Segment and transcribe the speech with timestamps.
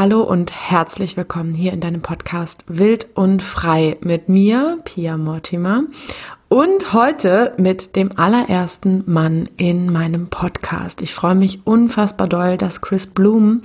[0.00, 5.82] Hallo und herzlich willkommen hier in deinem Podcast Wild und Frei mit mir, Pia Mortimer.
[6.48, 11.02] Und heute mit dem allerersten Mann in meinem Podcast.
[11.02, 13.60] Ich freue mich unfassbar doll, dass Chris Bloom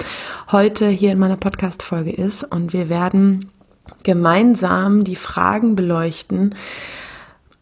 [0.51, 3.49] heute hier in meiner Podcast-Folge ist und wir werden
[4.03, 6.53] gemeinsam die Fragen beleuchten,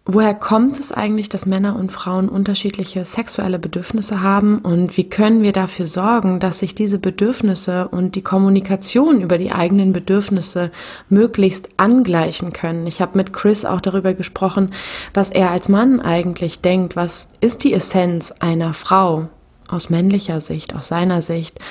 [0.05, 5.43] Woher kommt es eigentlich, dass Männer und Frauen unterschiedliche sexuelle Bedürfnisse haben und wie können
[5.43, 10.71] wir dafür sorgen, dass sich diese Bedürfnisse und die Kommunikation über die eigenen Bedürfnisse
[11.07, 12.85] möglichst angleichen können?
[12.85, 14.73] Ich habe mit Chris auch darüber gesprochen,
[15.13, 16.97] was er als Mann eigentlich denkt.
[16.97, 19.29] Was ist die Essenz einer Frau
[19.69, 21.61] aus männlicher Sicht, aus seiner Sicht?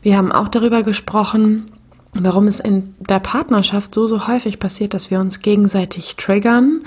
[0.00, 1.66] Wir haben auch darüber gesprochen,
[2.12, 6.82] warum es in der Partnerschaft so, so häufig passiert, dass wir uns gegenseitig triggern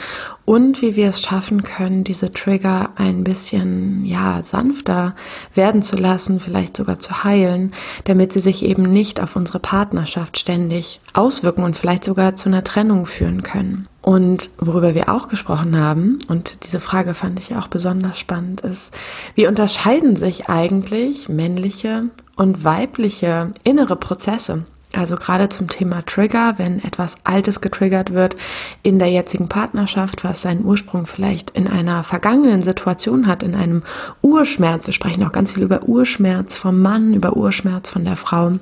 [0.45, 5.16] und wie wir es schaffen können, diese Trigger ein bisschen, ja, sanfter
[5.54, 7.73] werden zu lassen, vielleicht sogar zu heilen,
[8.04, 12.64] damit sie sich eben nicht auf unsere Partnerschaft ständig auswirken und vielleicht sogar zu einer
[12.64, 13.88] Trennung führen können.
[14.02, 18.94] Und worüber wir auch gesprochen haben, und diese Frage fand ich auch besonders spannend, ist,
[19.36, 24.66] wie unterscheiden sich eigentlich männliche und weibliche innere Prozesse?
[24.94, 28.36] Also gerade zum Thema Trigger, wenn etwas Altes getriggert wird
[28.83, 33.81] in der jetzigen Partnerschaft, was seinen Ursprung vielleicht in einer vergangenen Situation hat, in einem
[34.22, 34.85] Urschmerz.
[34.85, 38.53] Wir sprechen auch ganz viel über Urschmerz vom Mann, über Urschmerz von der Frau.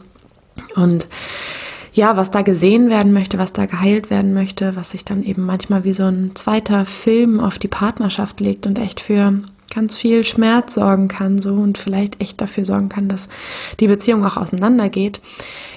[0.75, 1.09] Und
[1.93, 5.45] ja, was da gesehen werden möchte, was da geheilt werden möchte, was sich dann eben
[5.45, 9.33] manchmal wie so ein zweiter Film auf die Partnerschaft legt und echt für
[9.73, 13.29] ganz viel Schmerz sorgen kann, so und vielleicht echt dafür sorgen kann, dass
[13.79, 15.21] die Beziehung auch auseinandergeht.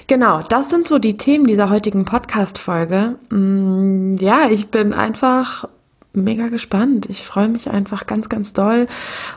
[0.07, 3.15] Genau, das sind so die Themen dieser heutigen Podcast-Folge.
[3.29, 5.67] Mm, ja, ich bin einfach
[6.13, 7.07] mega gespannt.
[7.09, 8.87] Ich freue mich einfach ganz, ganz doll,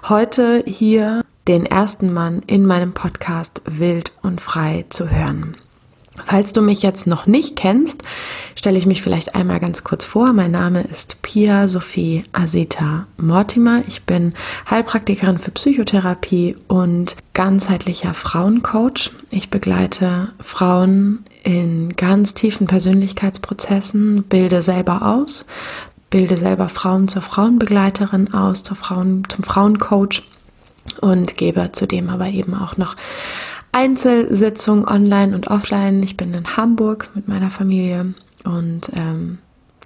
[0.09, 5.57] heute hier den ersten Mann in meinem Podcast wild und frei zu hören.
[6.25, 8.03] Falls du mich jetzt noch nicht kennst,
[8.55, 10.33] stelle ich mich vielleicht einmal ganz kurz vor.
[10.33, 13.83] Mein Name ist Pia Sophie Asita Mortimer.
[13.87, 14.35] Ich bin
[14.71, 19.11] Heilpraktikerin für Psychotherapie und ganzheitlicher Frauencoach.
[19.31, 25.47] Ich begleite Frauen in ganz tiefen Persönlichkeitsprozessen, bilde selber aus,
[26.11, 30.23] bilde selber Frauen zur Frauenbegleiterin aus, zur Frauen, zum Frauencoach
[31.01, 32.97] und gebe zudem aber eben auch noch
[33.73, 36.03] Einzelsitzungen online und offline.
[36.03, 38.15] Ich bin in Hamburg mit meiner Familie
[38.45, 39.39] und ähm,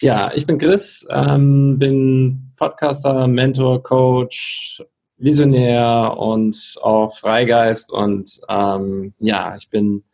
[0.00, 4.82] Ja, ich bin Chris, ähm, bin Podcaster, Mentor, Coach,
[5.18, 10.04] Visionär und auch Freigeist und ähm, ja, ich bin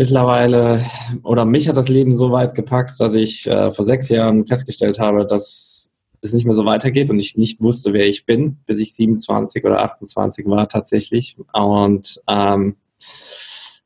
[0.00, 0.82] mittlerweile,
[1.24, 4.98] oder mich hat das Leben so weit gepackt, dass ich äh, vor sechs Jahren festgestellt
[4.98, 8.78] habe, dass es nicht mehr so weitergeht und ich nicht wusste, wer ich bin, bis
[8.78, 11.36] ich 27 oder 28 war tatsächlich.
[11.52, 12.76] Und ähm,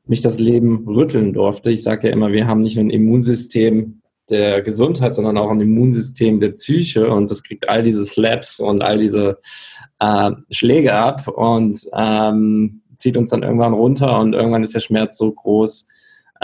[0.05, 1.69] mich das Leben rütteln durfte.
[1.69, 5.59] Ich sage ja immer, wir haben nicht nur ein Immunsystem der Gesundheit, sondern auch ein
[5.59, 9.39] Immunsystem der Psyche und das kriegt all diese Slaps und all diese
[9.99, 15.17] äh, Schläge ab und ähm, zieht uns dann irgendwann runter und irgendwann ist der Schmerz
[15.17, 15.89] so groß,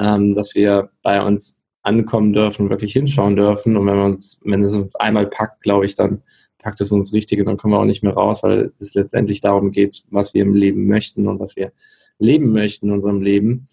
[0.01, 3.77] ähm, dass wir bei uns ankommen dürfen, wirklich hinschauen dürfen.
[3.77, 6.21] Und wenn wir uns, wenn es uns einmal packt, glaube ich, dann
[6.59, 9.41] packt es uns richtig und dann kommen wir auch nicht mehr raus, weil es letztendlich
[9.41, 11.71] darum geht, was wir im Leben möchten und was wir
[12.19, 13.67] leben möchten in unserem Leben.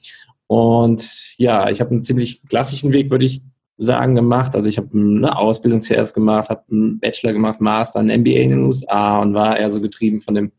[0.46, 3.42] Und ja, ich habe einen ziemlich klassischen Weg, würde ich
[3.76, 4.56] sagen, gemacht.
[4.56, 8.50] Also ich habe eine Ausbildung zuerst gemacht, habe einen Bachelor gemacht, Master, ein MBA in
[8.50, 10.52] den USA und war eher so getrieben von dem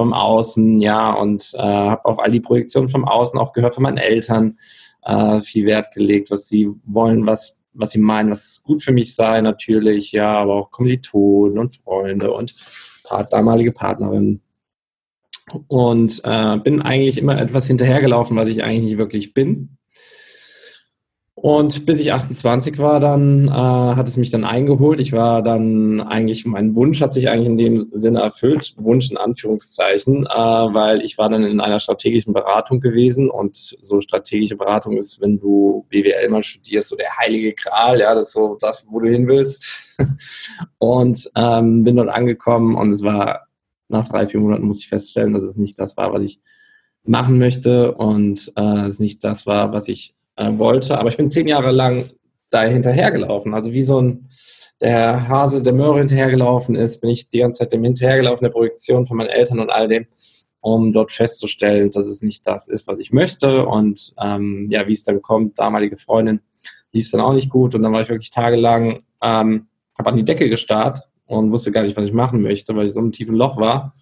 [0.00, 3.82] vom Außen, ja, und äh, habe auf all die Projektionen vom Außen auch gehört von
[3.82, 4.56] meinen Eltern,
[5.02, 9.14] äh, viel Wert gelegt, was sie wollen, was, was sie meinen, was gut für mich
[9.14, 12.54] sei, natürlich, ja, aber auch Kommilitonen und Freunde und
[13.30, 14.40] damalige Partnerin.
[15.66, 19.78] Und äh, bin eigentlich immer etwas hinterhergelaufen, was ich eigentlich nicht wirklich bin.
[21.42, 25.00] Und bis ich 28 war, dann äh, hat es mich dann eingeholt.
[25.00, 29.16] Ich war dann eigentlich, mein Wunsch hat sich eigentlich in dem Sinne erfüllt, Wunsch in
[29.16, 34.98] Anführungszeichen, äh, weil ich war dann in einer strategischen Beratung gewesen und so strategische Beratung
[34.98, 38.86] ist, wenn du BWL mal studierst, so der heilige Kral, ja, das ist so das,
[38.90, 39.96] wo du hin willst.
[40.76, 43.46] und ähm, bin dort angekommen und es war
[43.88, 46.38] nach drei, vier Monaten muss ich feststellen, dass es nicht das war, was ich
[47.02, 50.98] machen möchte und äh, es nicht das war, was ich äh, wollte.
[50.98, 52.10] Aber ich bin zehn Jahre lang
[52.48, 53.54] da hinterhergelaufen.
[53.54, 54.28] Also wie so ein
[54.80, 59.06] der Hase der Möhre hinterhergelaufen ist, bin ich die ganze Zeit dem hinterhergelaufen, der Projektion
[59.06, 60.06] von meinen Eltern und all dem,
[60.60, 63.66] um dort festzustellen, dass es nicht das ist, was ich möchte.
[63.66, 66.40] Und ähm, ja, wie es dann kommt, damalige Freundin,
[66.92, 67.74] lief es dann auch nicht gut.
[67.74, 69.66] Und dann war ich wirklich tagelang, ähm,
[69.98, 72.94] habe an die Decke gestarrt und wusste gar nicht, was ich machen möchte, weil ich
[72.94, 73.92] so im tiefen Loch war.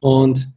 [0.00, 0.50] Und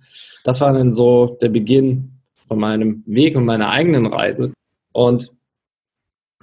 [0.43, 2.19] das war dann so der Beginn
[2.49, 4.51] von meinem Weg und meiner eigenen Reise.
[4.95, 5.29] Und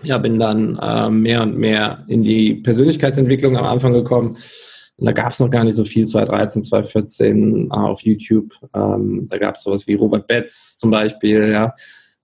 [0.02, 4.36] ja, bin dann äh, mehr und mehr in die Persönlichkeitsentwicklung am Anfang gekommen.
[4.96, 8.52] Und da gab es noch gar nicht so viel, 2013, 2014 äh, auf YouTube.
[8.74, 11.72] Ähm, da gab es sowas wie Robert Betz zum Beispiel, ja,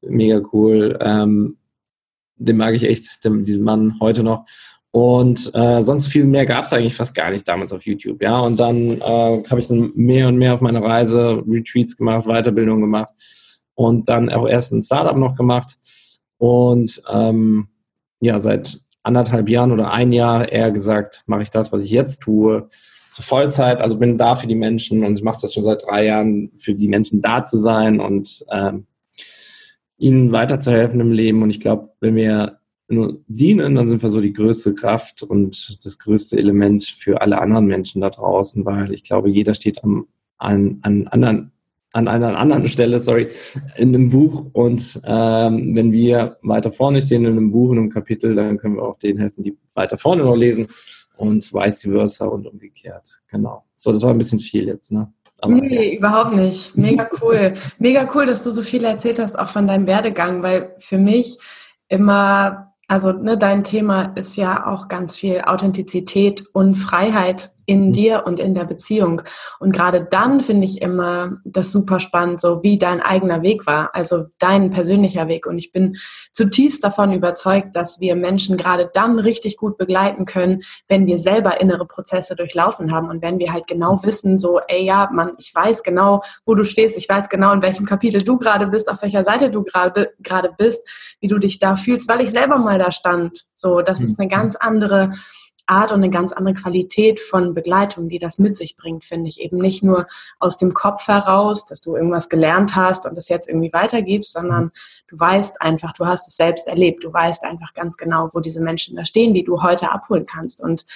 [0.02, 0.98] mega cool.
[1.00, 1.56] Ähm,
[2.36, 4.44] den mag ich echt, den, diesen Mann heute noch.
[4.90, 8.38] Und äh, sonst viel mehr gab es eigentlich fast gar nicht damals auf YouTube, ja.
[8.40, 12.82] Und dann äh, habe ich dann mehr und mehr auf meiner Reise Retreats gemacht, Weiterbildung
[12.82, 13.14] gemacht
[13.74, 15.78] und dann auch erst ein Startup noch gemacht
[16.38, 17.68] und ähm,
[18.20, 22.20] ja, seit anderthalb Jahren oder ein Jahr eher gesagt, mache ich das, was ich jetzt
[22.22, 22.68] tue,
[23.10, 23.80] zu Vollzeit.
[23.80, 26.74] Also bin da für die Menschen und ich mache das schon seit drei Jahren, für
[26.74, 28.86] die Menschen da zu sein und ähm,
[29.96, 31.42] ihnen weiterzuhelfen im Leben.
[31.42, 32.58] Und ich glaube, wenn wir
[32.88, 37.40] nur dienen, dann sind wir so die größte Kraft und das größte Element für alle
[37.40, 40.06] anderen Menschen da draußen, weil ich glaube, jeder steht am,
[40.38, 41.52] an, an anderen
[41.92, 43.28] an einer anderen Stelle, sorry,
[43.76, 44.46] in einem Buch.
[44.52, 48.76] Und ähm, wenn wir weiter vorne stehen in einem Buch, in einem Kapitel, dann können
[48.76, 50.68] wir auch denen helfen, die weiter vorne noch lesen
[51.16, 53.08] und vice versa und umgekehrt.
[53.30, 53.64] Genau.
[53.74, 55.12] So, das war ein bisschen viel jetzt, ne?
[55.40, 55.98] Aber, nee, ja.
[55.98, 56.76] überhaupt nicht.
[56.76, 57.54] Mega cool.
[57.78, 61.38] Mega cool, dass du so viel erzählt hast, auch von deinem Werdegang, weil für mich
[61.88, 67.92] immer, also ne, dein Thema ist ja auch ganz viel Authentizität und Freiheit in mhm.
[67.92, 69.20] dir und in der Beziehung.
[69.60, 73.90] Und gerade dann finde ich immer das super spannend, so wie dein eigener Weg war,
[73.94, 75.46] also dein persönlicher Weg.
[75.46, 75.96] Und ich bin
[76.32, 81.60] zutiefst davon überzeugt, dass wir Menschen gerade dann richtig gut begleiten können, wenn wir selber
[81.60, 84.02] innere Prozesse durchlaufen haben und wenn wir halt genau mhm.
[84.04, 87.60] wissen, so, ey, ja, man, ich weiß genau, wo du stehst, ich weiß genau, in
[87.60, 91.58] welchem Kapitel du gerade bist, auf welcher Seite du gerade gerade bist, wie du dich
[91.58, 93.44] da fühlst, weil ich selber mal da stand.
[93.54, 94.22] So, das ist mhm.
[94.22, 95.10] eine ganz andere
[95.68, 99.40] Art und eine ganz andere Qualität von Begleitung, die das mit sich bringt, finde ich.
[99.40, 100.06] Eben nicht nur
[100.38, 104.70] aus dem Kopf heraus, dass du irgendwas gelernt hast und das jetzt irgendwie weitergibst, sondern
[105.08, 107.04] du weißt einfach, du hast es selbst erlebt.
[107.04, 110.62] Du weißt einfach ganz genau, wo diese Menschen da stehen, die du heute abholen kannst.
[110.62, 110.86] Und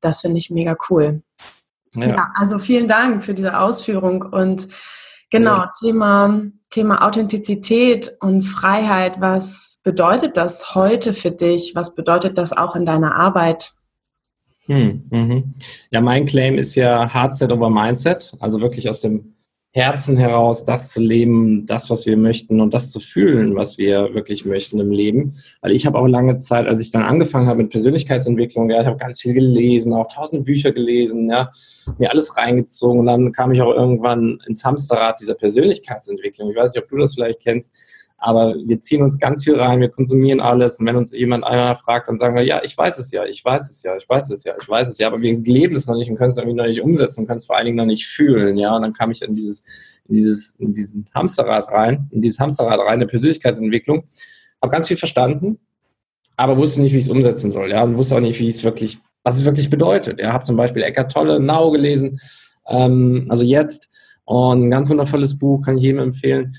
[0.00, 1.22] das finde ich mega cool.
[1.94, 2.06] Ja.
[2.06, 2.32] ja.
[2.34, 4.68] also vielen Dank für diese Ausführung und
[5.30, 5.72] genau, ja.
[5.80, 9.20] Thema, Thema Authentizität und Freiheit.
[9.20, 11.74] Was bedeutet das heute für dich?
[11.74, 13.72] Was bedeutet das auch in deiner Arbeit?
[14.68, 15.44] Hm, mhm.
[15.90, 19.34] Ja, mein Claim ist ja Hardset over Mindset, also wirklich aus dem
[19.72, 24.14] Herzen heraus das zu leben, das, was wir möchten und das zu fühlen, was wir
[24.14, 25.34] wirklich möchten im Leben.
[25.60, 28.86] Weil ich habe auch lange Zeit, als ich dann angefangen habe mit Persönlichkeitsentwicklung, ja, ich
[28.86, 31.50] habe ganz viel gelesen, auch tausend Bücher gelesen, ja,
[31.98, 36.50] mir alles reingezogen und dann kam ich auch irgendwann ins Hamsterrad dieser Persönlichkeitsentwicklung.
[36.50, 37.74] Ich weiß nicht, ob du das vielleicht kennst
[38.20, 40.80] aber wir ziehen uns ganz viel rein, wir konsumieren alles.
[40.80, 43.44] Und wenn uns jemand einer fragt, dann sagen wir, ja, ich weiß es ja, ich
[43.44, 45.86] weiß es ja, ich weiß es ja, ich weiß es ja, aber wir leben es
[45.86, 47.76] noch nicht und können es irgendwie noch nicht umsetzen und können es vor allen Dingen
[47.76, 48.58] noch nicht fühlen.
[48.58, 49.62] Ja, und dann kam ich in dieses,
[50.08, 54.04] in dieses, in diesen Hamsterrad rein, in dieses Hamsterrad rein der Persönlichkeitsentwicklung,
[54.60, 55.60] habe ganz viel verstanden,
[56.36, 57.70] aber wusste nicht, wie ich es umsetzen soll.
[57.70, 60.18] Ja, und wusste auch nicht, wie es wirklich, was es wirklich bedeutet.
[60.18, 62.18] Ja, habe zum Beispiel Eckart Tolle, Now gelesen,
[62.66, 63.88] ähm, also jetzt,
[64.24, 66.52] und ein ganz wundervolles Buch, kann ich jedem empfehlen.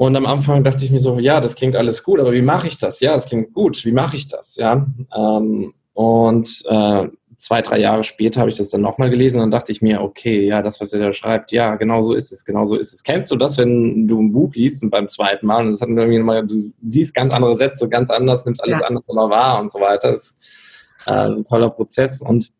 [0.00, 2.66] Und am Anfang dachte ich mir so, ja, das klingt alles gut, aber wie mache
[2.66, 3.00] ich das?
[3.00, 4.56] Ja, das klingt gut, wie mache ich das?
[4.56, 9.42] Ja, ähm, und äh, zwei, drei Jahre später habe ich das dann nochmal gelesen und
[9.42, 12.32] dann dachte ich mir, okay, ja, das, was er da schreibt, ja, genau so ist
[12.32, 13.02] es, genau so ist es.
[13.02, 15.90] Kennst du das, wenn du ein Buch liest und beim zweiten Mal und das hat
[15.90, 18.86] irgendwie mal, du siehst ganz andere Sätze, ganz anders, nimmst alles ja.
[18.86, 20.12] anders immer wahr und so weiter.
[20.12, 22.50] Das ist äh, ein toller Prozess und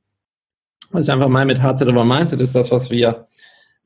[0.91, 3.25] was ich einfach mal mit HZ über Mindset ist das, was wir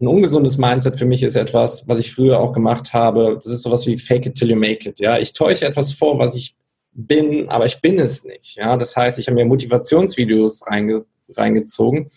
[0.00, 3.34] ein ungesundes Mindset für mich ist etwas, was ich früher auch gemacht habe.
[3.36, 4.98] Das ist sowas wie fake it till you make it.
[4.98, 6.56] Ja, ich täusche etwas vor, was ich
[6.92, 8.56] bin, aber ich bin es nicht.
[8.56, 11.04] Ja, das heißt, ich habe mir Motivationsvideos reinge
[11.36, 12.08] reingezogen,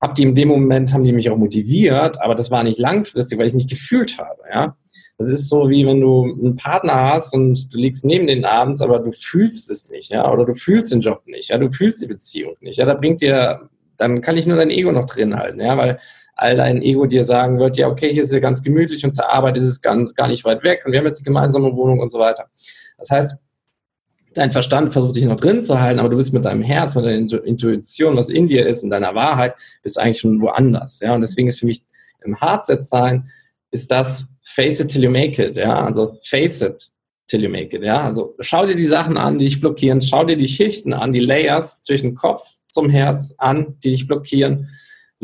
[0.00, 3.38] habe die in dem Moment haben die mich auch motiviert, aber das war nicht langfristig,
[3.38, 4.40] weil ich es nicht gefühlt habe.
[4.48, 4.76] Ja,
[5.18, 8.82] Das ist so, wie wenn du einen Partner hast und du liegst neben den abends,
[8.82, 12.02] aber du fühlst es nicht, ja, oder du fühlst den Job nicht, ja, du fühlst
[12.02, 15.36] die Beziehung nicht, ja, da bringt dir, dann kann ich nur dein Ego noch drin
[15.36, 15.98] halten, ja, weil
[16.36, 19.28] all dein Ego dir sagen wird, ja, okay, hier ist es ganz gemütlich und zur
[19.28, 21.98] Arbeit ist es ganz, gar nicht weit weg und wir haben jetzt eine gemeinsame Wohnung
[22.00, 22.46] und so weiter.
[22.98, 23.36] Das heißt,
[24.34, 27.06] dein Verstand versucht dich noch drin zu halten, aber du bist mit deinem Herz, mit
[27.06, 31.00] deiner Intuition, was in dir ist, in deiner Wahrheit, bist eigentlich schon woanders.
[31.00, 31.82] Ja, und deswegen ist für mich
[32.22, 33.26] im Hardset sein,
[33.70, 35.56] ist das face it till you make it.
[35.56, 36.90] Ja, also face it
[37.26, 37.82] till you make it.
[37.82, 41.12] Ja, also schau dir die Sachen an, die dich blockieren, schau dir die Schichten an,
[41.12, 44.68] die Layers zwischen Kopf zum Herz an, die dich blockieren.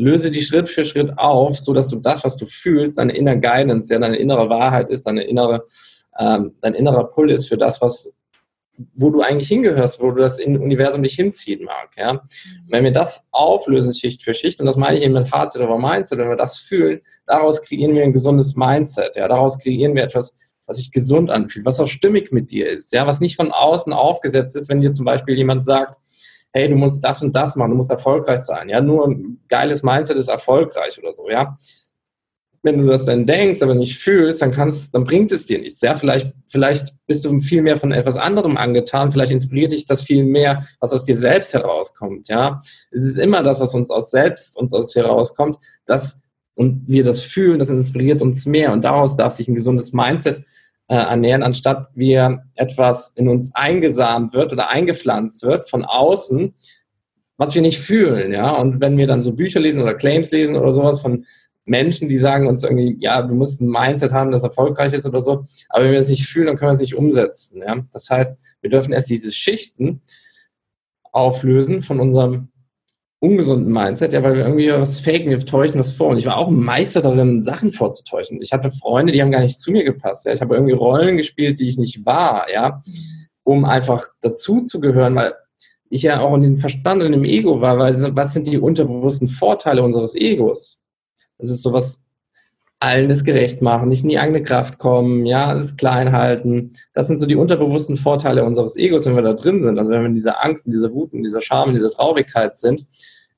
[0.03, 3.39] Löse die Schritt für Schritt auf, so dass du das, was du fühlst, deine innere
[3.39, 5.65] Guidance, ja, deine innere Wahrheit ist, deine innere,
[6.19, 8.11] ähm, dein innerer Pull ist für das, was
[8.95, 11.89] wo du eigentlich hingehörst, wo du das Universum dich hinziehen mag.
[11.97, 12.23] Ja?
[12.67, 15.77] wenn wir das auflösen, Schicht für Schicht, und das meine ich eben mit Heartset oder
[15.77, 19.15] Mindset, wenn wir das fühlen, daraus kreieren wir ein gesundes Mindset.
[19.15, 19.27] Ja?
[19.27, 20.33] Daraus kreieren wir etwas,
[20.65, 23.05] was sich gesund anfühlt, was auch stimmig mit dir ist, ja?
[23.05, 25.97] was nicht von außen aufgesetzt ist, wenn dir zum Beispiel jemand sagt,
[26.53, 28.69] hey, du musst das und das machen, du musst erfolgreich sein.
[28.69, 31.55] Ja, nur ein geiles Mindset ist erfolgreich oder so, ja
[32.63, 35.81] wenn du das dann denkst, aber nicht fühlst, dann kannst, dann bringt es dir nichts.
[35.81, 39.11] Ja, vielleicht, vielleicht bist du viel mehr von etwas anderem angetan.
[39.11, 42.29] Vielleicht inspiriert dich das viel mehr, was aus dir selbst herauskommt.
[42.29, 46.21] Ja, es ist immer das, was uns aus selbst uns aus herauskommt, das
[46.55, 50.45] und wir das fühlen, das inspiriert uns mehr und daraus darf sich ein gesundes Mindset
[50.87, 56.53] äh, ernähren, anstatt wir etwas in uns eingesamt wird oder eingepflanzt wird von außen,
[57.37, 58.51] was wir nicht fühlen, ja.
[58.51, 61.25] Und wenn wir dann so Bücher lesen oder Claims lesen oder sowas von
[61.65, 65.21] Menschen, die sagen uns irgendwie, ja, du musst ein Mindset haben, das erfolgreich ist oder
[65.21, 65.45] so.
[65.69, 67.61] Aber wenn wir es nicht fühlen, dann können wir es nicht umsetzen.
[67.65, 67.77] Ja?
[67.91, 70.01] Das heißt, wir dürfen erst diese Schichten
[71.11, 72.49] auflösen von unserem
[73.23, 76.09] ungesunden Mindset, ja, weil wir irgendwie was faken, wir täuschen was vor.
[76.09, 78.41] Und ich war auch ein Meister darin, Sachen vorzutäuschen.
[78.41, 80.25] Ich hatte Freunde, die haben gar nicht zu mir gepasst.
[80.25, 80.33] Ja.
[80.33, 82.81] Ich habe irgendwie Rollen gespielt, die ich nicht war, ja,
[83.43, 85.33] um einfach dazu zu gehören, weil
[85.89, 89.29] ich ja auch in den Verstand und im Ego war, weil was sind die unterbewussten
[89.29, 90.83] Vorteile unseres Egos?
[91.37, 92.03] Das ist sowas,
[92.79, 96.73] allen das gerecht machen, nicht in die eigene Kraft kommen, ja, das klein halten.
[96.93, 99.79] Das sind so die unterbewussten Vorteile unseres Egos, wenn wir da drin sind.
[99.79, 102.57] Also wenn wir in dieser Angst, in dieser Wut, in dieser Scham, in dieser Traurigkeit
[102.57, 102.85] sind,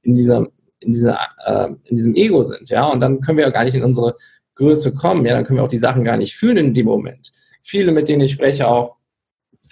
[0.06, 0.48] in dieser,
[0.80, 3.76] in dieser, äh, in diesem Ego sind, ja, und dann können wir ja gar nicht
[3.76, 4.16] in unsere
[4.56, 7.32] Größe kommen, ja, dann können wir auch die Sachen gar nicht fühlen in dem Moment.
[7.62, 8.96] Viele, mit denen ich spreche, auch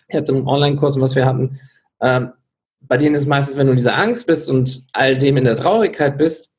[0.09, 1.59] jetzt im Online-Kurs, was wir hatten,
[2.01, 2.31] ähm,
[2.81, 5.55] bei denen ist meistens, wenn du in dieser Angst bist und all dem in der
[5.55, 6.49] Traurigkeit bist,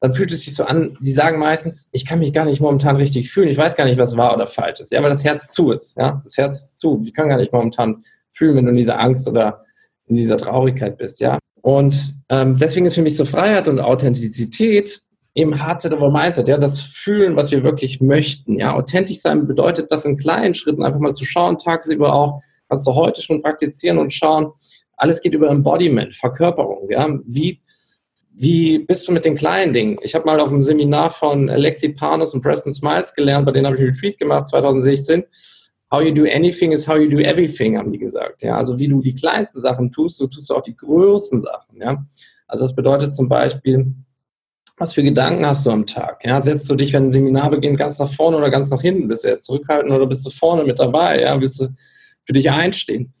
[0.00, 2.96] dann fühlt es sich so an, die sagen meistens, ich kann mich gar nicht momentan
[2.96, 5.52] richtig fühlen, ich weiß gar nicht, was wahr oder falsch ist, ja, weil das Herz
[5.52, 8.70] zu ist, ja, das Herz ist zu, ich kann gar nicht momentan fühlen, wenn du
[8.70, 9.64] in dieser Angst oder
[10.06, 11.38] in dieser Traurigkeit bist, ja.
[11.60, 15.02] Und ähm, deswegen ist für mich so Freiheit und Authentizität
[15.34, 18.74] eben Hardset over Mindset, ja, das Fühlen, was wir wirklich möchten, ja.
[18.74, 22.94] Authentisch sein bedeutet das in kleinen Schritten einfach mal zu schauen, tagsüber auch, kannst du
[22.94, 24.52] heute schon praktizieren und schauen,
[24.96, 27.08] alles geht über Embodiment, Verkörperung, ja.
[27.26, 27.60] Wie
[28.32, 29.98] wie bist du mit den kleinen Dingen?
[30.00, 33.66] Ich habe mal auf einem Seminar von Alexi Panos und Preston Smiles gelernt, bei denen
[33.66, 35.24] habe ich einen Retreat gemacht 2016.
[35.92, 38.42] How you do anything is how you do everything, haben die gesagt.
[38.42, 41.80] Ja, also wie du die kleinsten Sachen tust, so tust du auch die größten Sachen.
[41.80, 42.04] Ja,
[42.46, 43.92] also das bedeutet zum Beispiel,
[44.80, 46.24] was für Gedanken hast du am Tag?
[46.24, 49.08] Ja, setzt du dich, wenn ein Seminar beginnt, ganz nach vorne oder ganz nach hinten?
[49.08, 51.20] Bist du jetzt zurückhaltend oder bist du vorne mit dabei?
[51.20, 51.68] Ja, willst du
[52.24, 53.12] für dich einstehen?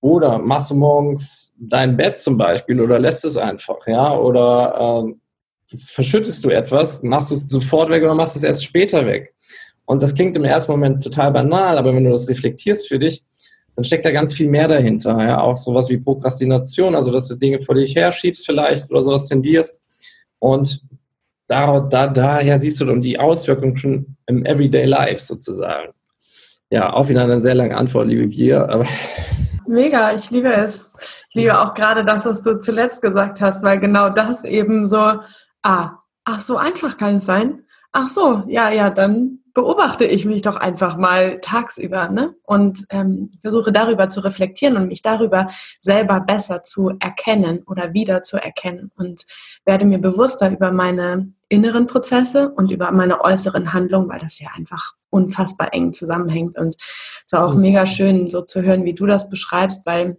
[0.00, 4.16] Oder machst du morgens dein Bett zum Beispiel oder lässt es einfach, ja?
[4.16, 5.08] Oder
[5.72, 9.34] äh, verschüttest du etwas, machst es sofort weg oder machst es erst später weg?
[9.88, 13.24] Und das klingt im ersten Moment total banal, aber wenn du das reflektierst für dich,
[13.74, 15.18] dann steckt da ganz viel mehr dahinter.
[15.18, 15.40] Ja?
[15.40, 19.80] Auch sowas wie Prokrastination, also dass du Dinge vor dich herschiebst vielleicht oder sowas tendierst.
[20.40, 20.82] Und
[21.46, 25.94] da, da, daher siehst du dann die Auswirkungen schon im Everyday Life sozusagen.
[26.68, 28.84] Ja, auch wieder eine sehr lange Antwort, liebe aber
[29.66, 31.24] Mega, ich liebe es.
[31.30, 35.20] Ich liebe auch gerade das, was du zuletzt gesagt hast, weil genau das eben so,
[35.62, 35.92] ah,
[36.24, 37.64] ach so einfach kann es sein.
[37.92, 42.36] Ach so, ja, ja, dann beobachte ich mich doch einfach mal tagsüber ne?
[42.44, 45.48] und ähm, versuche darüber zu reflektieren und mich darüber
[45.80, 49.24] selber besser zu erkennen oder wieder zu erkennen und
[49.64, 54.50] werde mir bewusster über meine inneren Prozesse und über meine äußeren Handlungen, weil das ja
[54.54, 56.56] einfach unfassbar eng zusammenhängt.
[56.56, 57.62] Und es ist auch mhm.
[57.62, 60.18] mega schön, so zu hören, wie du das beschreibst, weil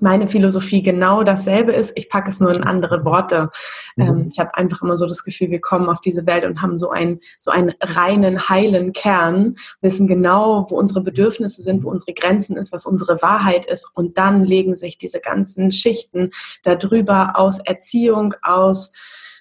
[0.00, 1.92] meine Philosophie genau dasselbe ist.
[1.96, 3.50] Ich packe es nur in andere Worte.
[3.96, 4.02] Mhm.
[4.04, 6.78] Ähm, ich habe einfach immer so das Gefühl, wir kommen auf diese Welt und haben
[6.78, 12.14] so einen, so einen reinen, heilen Kern, wissen genau, wo unsere Bedürfnisse sind, wo unsere
[12.14, 13.90] Grenzen ist, was unsere Wahrheit ist.
[13.94, 16.30] Und dann legen sich diese ganzen Schichten
[16.62, 18.92] darüber aus Erziehung, aus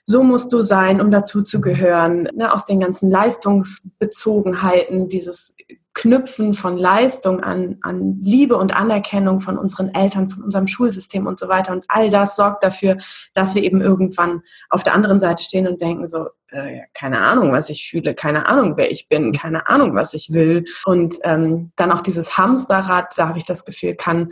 [0.03, 5.55] so musst du sein, um dazuzugehören, ne, aus den ganzen Leistungsbezogenheiten, dieses
[5.93, 11.37] Knüpfen von Leistung an, an Liebe und Anerkennung von unseren Eltern, von unserem Schulsystem und
[11.37, 11.73] so weiter.
[11.73, 12.97] Und all das sorgt dafür,
[13.33, 17.51] dass wir eben irgendwann auf der anderen Seite stehen und denken so, äh, keine Ahnung,
[17.51, 20.65] was ich fühle, keine Ahnung, wer ich bin, keine Ahnung, was ich will.
[20.85, 24.31] Und ähm, dann auch dieses Hamsterrad, da habe ich das Gefühl, kann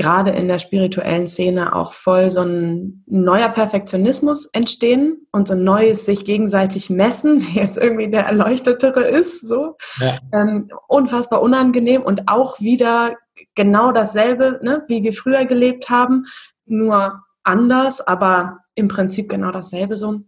[0.00, 5.62] gerade in der spirituellen Szene auch voll so ein neuer Perfektionismus entstehen und so ein
[5.62, 9.76] neues sich gegenseitig messen, wer jetzt irgendwie der Erleuchtetere ist, so.
[9.98, 10.18] Ja.
[10.32, 13.14] Ähm, unfassbar unangenehm und auch wieder
[13.54, 16.24] genau dasselbe, ne, wie wir früher gelebt haben,
[16.64, 20.20] nur anders, aber im Prinzip genau dasselbe so.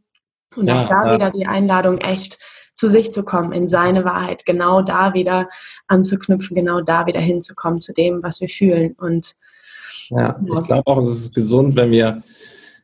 [0.55, 1.15] Und ja, auch da ja.
[1.15, 2.39] wieder die Einladung, echt
[2.75, 5.49] zu sich zu kommen, in seine Wahrheit, genau da wieder
[5.87, 8.95] anzuknüpfen, genau da wieder hinzukommen zu dem, was wir fühlen.
[8.99, 9.35] Und
[10.17, 12.19] ja, ich glaube auch, es ist gesund, wenn wir,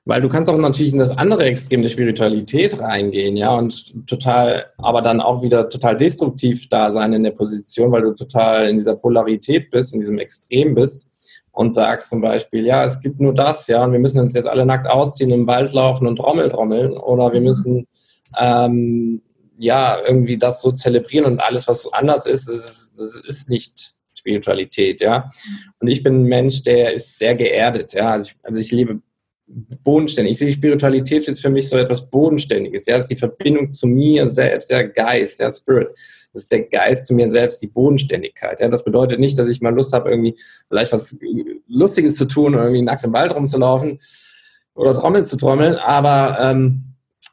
[0.05, 4.67] weil du kannst auch natürlich in das andere Extrem der Spiritualität reingehen, ja, und total,
[4.79, 8.79] aber dann auch wieder total destruktiv da sein in der Position, weil du total in
[8.79, 11.09] dieser Polarität bist, in diesem Extrem bist
[11.53, 14.49] und sagst zum Beispiel, ja, es gibt nur das, ja, und wir müssen uns jetzt
[14.49, 17.47] alle nackt ausziehen, im Wald laufen und Trommel trommeln, oder wir mhm.
[17.47, 17.87] müssen
[18.39, 19.23] ähm,
[19.59, 23.51] ja irgendwie das so zelebrieren und alles, was so anders ist, das ist, das ist
[23.51, 23.98] nicht
[24.29, 25.31] Spiritualität, ja.
[25.81, 28.13] Und ich bin ein Mensch, der ist sehr geerdet, ja.
[28.13, 29.01] Also ich, also ich lebe
[29.83, 30.33] bodenständig.
[30.33, 32.97] Ich sehe Spiritualität ist für mich so etwas Bodenständiges, ja.
[32.97, 35.89] Das ist die Verbindung zu mir selbst, der Geist, der Spirit.
[36.33, 38.61] Das ist der Geist zu mir selbst, die Bodenständigkeit.
[38.61, 40.37] Ja, das bedeutet nicht, dass ich mal Lust habe, irgendwie
[40.69, 41.19] vielleicht was
[41.67, 43.99] Lustiges zu tun irgendwie nackt im Wald rumzulaufen
[44.75, 46.85] oder Trommeln zu trommeln, aber ähm,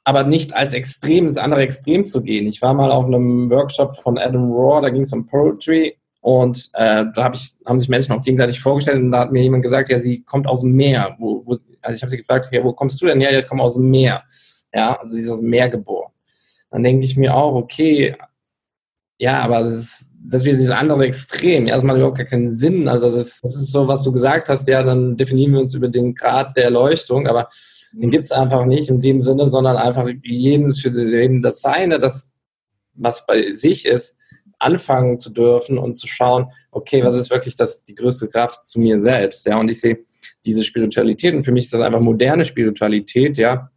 [0.06, 2.48] aber nicht als Extrem ins andere Extrem zu gehen.
[2.48, 6.72] Ich war mal auf einem Workshop von Adam Rohr, da ging es um Poetry und
[6.74, 9.62] äh, da hab ich, haben sich Menschen auch gegenseitig vorgestellt und da hat mir jemand
[9.62, 11.16] gesagt, ja, sie kommt aus dem Meer.
[11.20, 13.22] Wo, wo, also ich habe sie gefragt, ja, wo kommst du denn?
[13.22, 14.24] Ja, ich komme aus dem Meer.
[14.74, 16.12] Ja, also sie ist aus dem Meer geboren.
[16.72, 18.16] Dann denke ich mir auch, okay,
[19.20, 21.68] ja, aber das ist, das ist wieder dieses andere Extrem.
[21.68, 22.88] Ja, das macht überhaupt gar keinen Sinn.
[22.88, 25.90] Also das, das ist so, was du gesagt hast, ja, dann definieren wir uns über
[25.90, 27.50] den Grad der Erleuchtung, aber
[27.94, 32.00] den gibt es einfach nicht in dem Sinne, sondern einfach jeden für jeden das Seine,
[32.00, 32.34] das,
[32.96, 34.18] was bei sich ist,
[34.66, 38.80] anfangen zu dürfen und zu schauen, okay, was ist wirklich das, die größte Kraft zu
[38.80, 40.00] mir selbst, ja, und ich sehe
[40.44, 43.70] diese Spiritualität und für mich ist das einfach moderne Spiritualität, ja,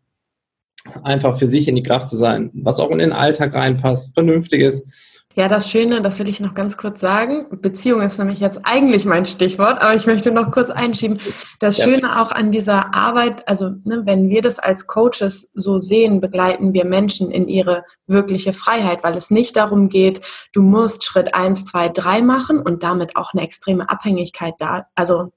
[1.02, 4.62] einfach für sich in die Kraft zu sein, was auch in den Alltag reinpasst, vernünftig
[4.62, 7.46] ist ja, das Schöne, das will ich noch ganz kurz sagen.
[7.62, 11.20] Beziehung ist nämlich jetzt eigentlich mein Stichwort, aber ich möchte noch kurz einschieben.
[11.60, 16.20] Das Schöne auch an dieser Arbeit, also ne, wenn wir das als Coaches so sehen,
[16.20, 20.22] begleiten wir Menschen in ihre wirkliche Freiheit, weil es nicht darum geht,
[20.52, 25.30] du musst Schritt eins, zwei, drei machen und damit auch eine extreme Abhängigkeit da, also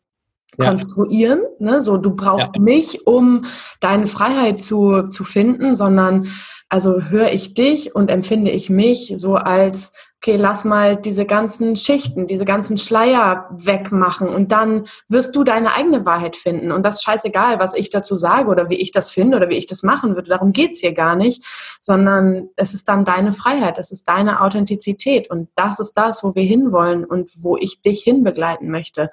[0.57, 0.65] ja.
[0.65, 1.41] konstruieren.
[1.59, 1.83] Ne?
[1.83, 2.61] So, du brauchst ja.
[2.63, 3.45] mich, um
[3.79, 6.27] deine Freiheit zu, zu finden, sondern
[6.71, 11.75] also höre ich dich und empfinde ich mich so als, okay, lass mal diese ganzen
[11.75, 16.71] Schichten, diese ganzen Schleier wegmachen und dann wirst du deine eigene Wahrheit finden.
[16.71, 19.57] Und das ist scheißegal, was ich dazu sage oder wie ich das finde oder wie
[19.57, 20.29] ich das machen würde.
[20.29, 21.43] Darum geht's hier gar nicht,
[21.81, 26.35] sondern es ist dann deine Freiheit, es ist deine Authentizität und das ist das, wo
[26.35, 29.09] wir hinwollen und wo ich dich hinbegleiten möchte.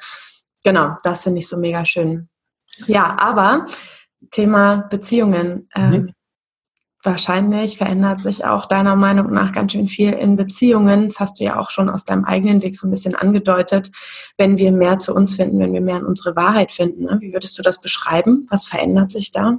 [0.62, 2.28] Genau, das finde ich so mega schön.
[2.86, 3.66] Ja, aber
[4.30, 5.68] Thema Beziehungen.
[5.74, 6.14] Ähm, mhm
[7.08, 11.08] wahrscheinlich verändert sich auch deiner Meinung nach ganz schön viel in Beziehungen.
[11.08, 13.90] Das hast du ja auch schon aus deinem eigenen Weg so ein bisschen angedeutet.
[14.36, 17.04] Wenn wir mehr zu uns finden, wenn wir mehr in unsere Wahrheit finden.
[17.04, 17.18] Ne?
[17.20, 18.46] Wie würdest du das beschreiben?
[18.50, 19.58] Was verändert sich da?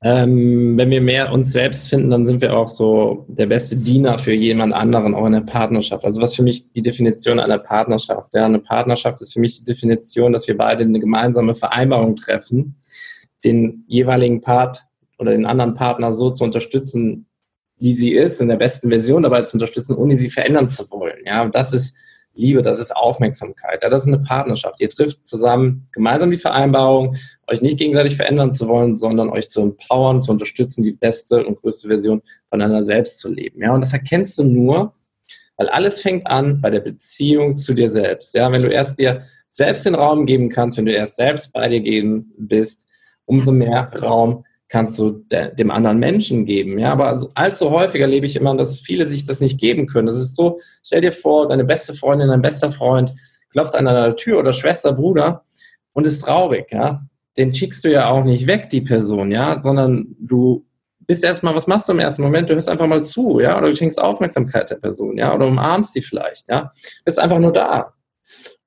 [0.00, 4.16] Ähm, wenn wir mehr uns selbst finden, dann sind wir auch so der beste Diener
[4.18, 6.04] für jemand anderen, auch in der Partnerschaft.
[6.04, 8.32] Also was für mich die Definition einer Partnerschaft.
[8.34, 12.76] Ja, eine Partnerschaft ist für mich die Definition, dass wir beide eine gemeinsame Vereinbarung treffen,
[13.42, 14.87] den jeweiligen Part
[15.18, 17.26] oder den anderen Partner so zu unterstützen,
[17.78, 21.18] wie sie ist, in der besten Version dabei zu unterstützen, ohne sie verändern zu wollen.
[21.24, 21.96] Ja, das ist
[22.34, 23.82] Liebe, das ist Aufmerksamkeit.
[23.82, 24.80] Ja, das ist eine Partnerschaft.
[24.80, 27.16] Ihr trifft zusammen gemeinsam die Vereinbarung,
[27.48, 31.60] euch nicht gegenseitig verändern zu wollen, sondern euch zu empowern, zu unterstützen, die beste und
[31.60, 33.60] größte Version voneinander selbst zu leben.
[33.60, 34.94] Ja, und das erkennst du nur,
[35.56, 38.34] weil alles fängt an bei der Beziehung zu dir selbst.
[38.34, 41.68] Ja, wenn du erst dir selbst den Raum geben kannst, wenn du erst selbst bei
[41.68, 42.86] dir gehen bist,
[43.24, 46.78] umso mehr Raum kannst du de dem anderen Menschen geben.
[46.78, 50.06] Ja, aber allzu häufig erlebe ich immer, dass viele sich das nicht geben können.
[50.06, 53.12] Das ist so, stell dir vor, deine beste Freundin, dein bester Freund
[53.50, 55.44] klopft an deiner Tür oder Schwester, Bruder
[55.92, 57.02] und ist traurig, ja.
[57.36, 60.66] Den schickst du ja auch nicht weg, die Person, ja, sondern du
[61.06, 62.50] bist erstmal, was machst du im ersten Moment?
[62.50, 65.94] Du hörst einfach mal zu, ja, oder du schenkst Aufmerksamkeit der Person, ja, oder umarmst
[65.94, 66.70] sie vielleicht, ja.
[67.04, 67.94] Bist einfach nur da.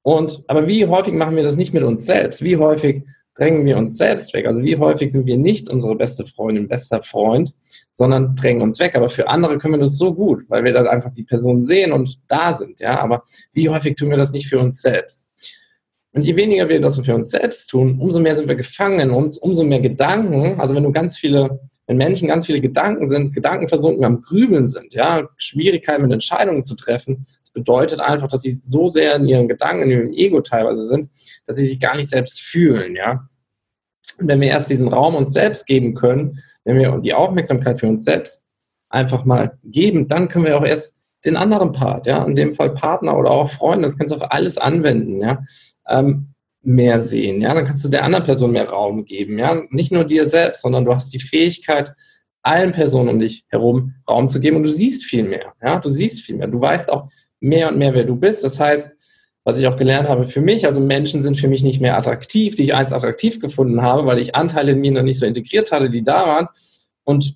[0.02, 2.44] Und, aber wie häufig machen wir das nicht mit uns selbst?
[2.44, 3.04] Wie häufig
[3.36, 4.46] drängen wir uns selbst weg.
[4.46, 7.54] Also wie häufig sind wir nicht unsere beste Freundin, bester Freund,
[7.94, 8.96] sondern drängen uns weg.
[8.96, 11.92] Aber für andere können wir das so gut, weil wir dann einfach die Person sehen
[11.92, 12.80] und da sind.
[12.80, 15.30] Ja, aber wie häufig tun wir das nicht für uns selbst?
[16.14, 19.12] Und je weniger wir das für uns selbst tun, umso mehr sind wir gefangen in
[19.12, 20.60] uns, umso mehr Gedanken.
[20.60, 24.68] Also wenn du ganz viele, wenn Menschen ganz viele Gedanken sind, Gedanken versunken am Grübeln
[24.68, 29.48] sind, ja, Schwierigkeiten mit Entscheidungen zu treffen, bedeutet einfach, dass sie so sehr in ihren
[29.48, 31.10] Gedanken, in ihrem Ego teilweise sind,
[31.46, 33.28] dass sie sich gar nicht selbst fühlen, ja.
[34.20, 37.88] Und wenn wir erst diesen Raum uns selbst geben können, wenn wir die Aufmerksamkeit für
[37.88, 38.44] uns selbst
[38.90, 42.72] einfach mal geben, dann können wir auch erst den anderen Part, ja, in dem Fall
[42.72, 45.44] Partner oder auch Freunde, das kannst du auf alles anwenden, ja
[45.92, 46.34] ähm,
[46.64, 47.42] mehr sehen.
[47.42, 49.40] Ja, dann kannst du der anderen Person mehr Raum geben.
[49.40, 51.94] Ja, nicht nur dir selbst, sondern du hast die Fähigkeit,
[52.44, 55.54] allen Personen um dich herum Raum zu geben und du siehst viel mehr.
[55.62, 56.48] Ja, du siehst viel mehr.
[56.48, 58.44] Du weißt auch mehr und mehr, wer du bist.
[58.44, 58.92] Das heißt,
[59.44, 62.56] was ich auch gelernt habe für mich, also Menschen sind für mich nicht mehr attraktiv,
[62.56, 65.72] die ich einst attraktiv gefunden habe, weil ich Anteile in mir noch nicht so integriert
[65.72, 66.48] hatte, die da waren.
[67.04, 67.36] Und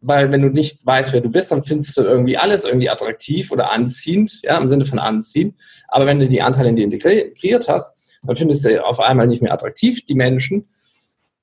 [0.00, 3.52] weil wenn du nicht weißt, wer du bist, dann findest du irgendwie alles irgendwie attraktiv
[3.52, 5.54] oder anziehend, ja, im Sinne von anziehen.
[5.88, 9.42] Aber wenn du die Anteile in dir integriert hast, dann findest du auf einmal nicht
[9.42, 10.68] mehr attraktiv die Menschen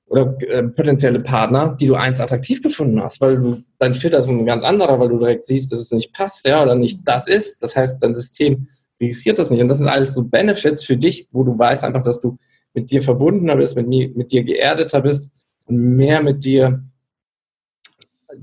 [0.09, 4.27] oder äh, potenzielle Partner, die du einst attraktiv gefunden hast, weil du dein Filter ist
[4.27, 7.27] ein ganz anderer, weil du direkt siehst, dass es nicht passt, ja, oder nicht das
[7.27, 7.61] ist.
[7.61, 8.67] Das heißt, dein System
[8.99, 9.61] registriert das nicht.
[9.61, 12.37] Und das sind alles so Benefits für dich, wo du weißt einfach, dass du
[12.73, 15.31] mit dir verbundener bist, mit, mir, mit dir geerdeter bist
[15.65, 16.83] und mehr mit dir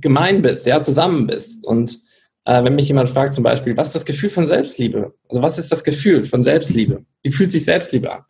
[0.01, 1.65] gemein bist, ja, zusammen bist.
[1.65, 2.01] Und
[2.45, 5.15] äh, wenn mich jemand fragt zum Beispiel, was ist das Gefühl von Selbstliebe?
[5.29, 7.05] Also was ist das Gefühl von Selbstliebe?
[7.23, 8.23] Wie fühlt sich Selbstliebe an?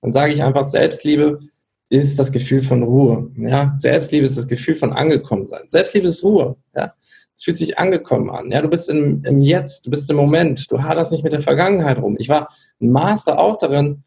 [0.00, 1.40] Dann sage ich einfach, Selbstliebe
[1.90, 3.30] ist das Gefühl von Ruhe.
[3.36, 3.74] Ja?
[3.78, 5.62] Selbstliebe ist das Gefühl von angekommen sein.
[5.68, 6.56] Selbstliebe ist Ruhe.
[6.74, 6.92] Ja?
[7.36, 8.50] Es fühlt sich angekommen an.
[8.50, 8.62] Ja?
[8.62, 10.70] Du bist im, im Jetzt, du bist im Moment.
[10.70, 12.16] Du haderst nicht mit der Vergangenheit rum.
[12.18, 12.48] Ich war
[12.80, 14.02] ein Master auch darin,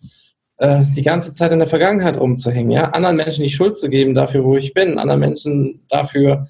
[0.57, 2.71] äh, die ganze Zeit in der Vergangenheit rumzuhängen.
[2.71, 2.89] Ja?
[2.89, 4.97] Anderen Menschen die Schuld zu geben dafür, wo ich bin.
[4.97, 6.45] Anderen Menschen dafür,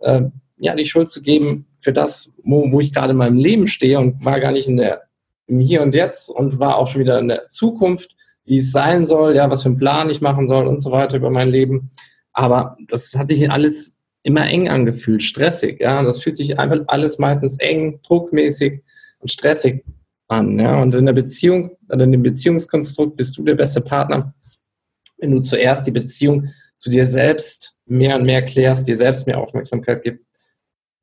[0.00, 0.22] äh,
[0.58, 3.98] ja, die Schuld zu geben für das, wo, wo ich gerade in meinem Leben stehe
[3.98, 5.02] und war gar nicht in der,
[5.48, 8.14] im Hier und Jetzt und war auch schon wieder in der Zukunft,
[8.44, 11.16] wie es sein soll, ja, was für einen Plan ich machen soll und so weiter
[11.16, 11.90] über mein Leben.
[12.32, 16.02] Aber das hat sich alles immer eng angefühlt, stressig, ja.
[16.02, 18.82] Das fühlt sich einfach alles meistens eng, druckmäßig
[19.18, 19.84] und stressig
[20.28, 20.80] an, ja.
[20.80, 24.34] Und in der Beziehung, also in dem Beziehungskonstrukt bist du der beste Partner,
[25.18, 29.38] wenn du zuerst die Beziehung zu dir selbst mehr und mehr klärst, dir selbst mehr
[29.38, 30.24] Aufmerksamkeit gibst,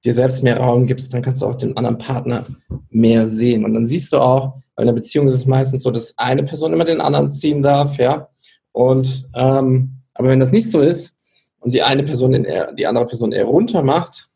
[0.05, 2.45] dir selbst mehr Raum gibst, dann kannst du auch den anderen Partner
[2.89, 3.65] mehr sehen.
[3.65, 6.43] Und dann siehst du auch, weil in der Beziehung ist es meistens so, dass eine
[6.43, 8.29] Person immer den anderen ziehen darf, ja.
[8.71, 11.17] Und ähm, aber wenn das nicht so ist
[11.59, 12.45] und die eine Person den,
[12.77, 14.29] die andere Person eher runter macht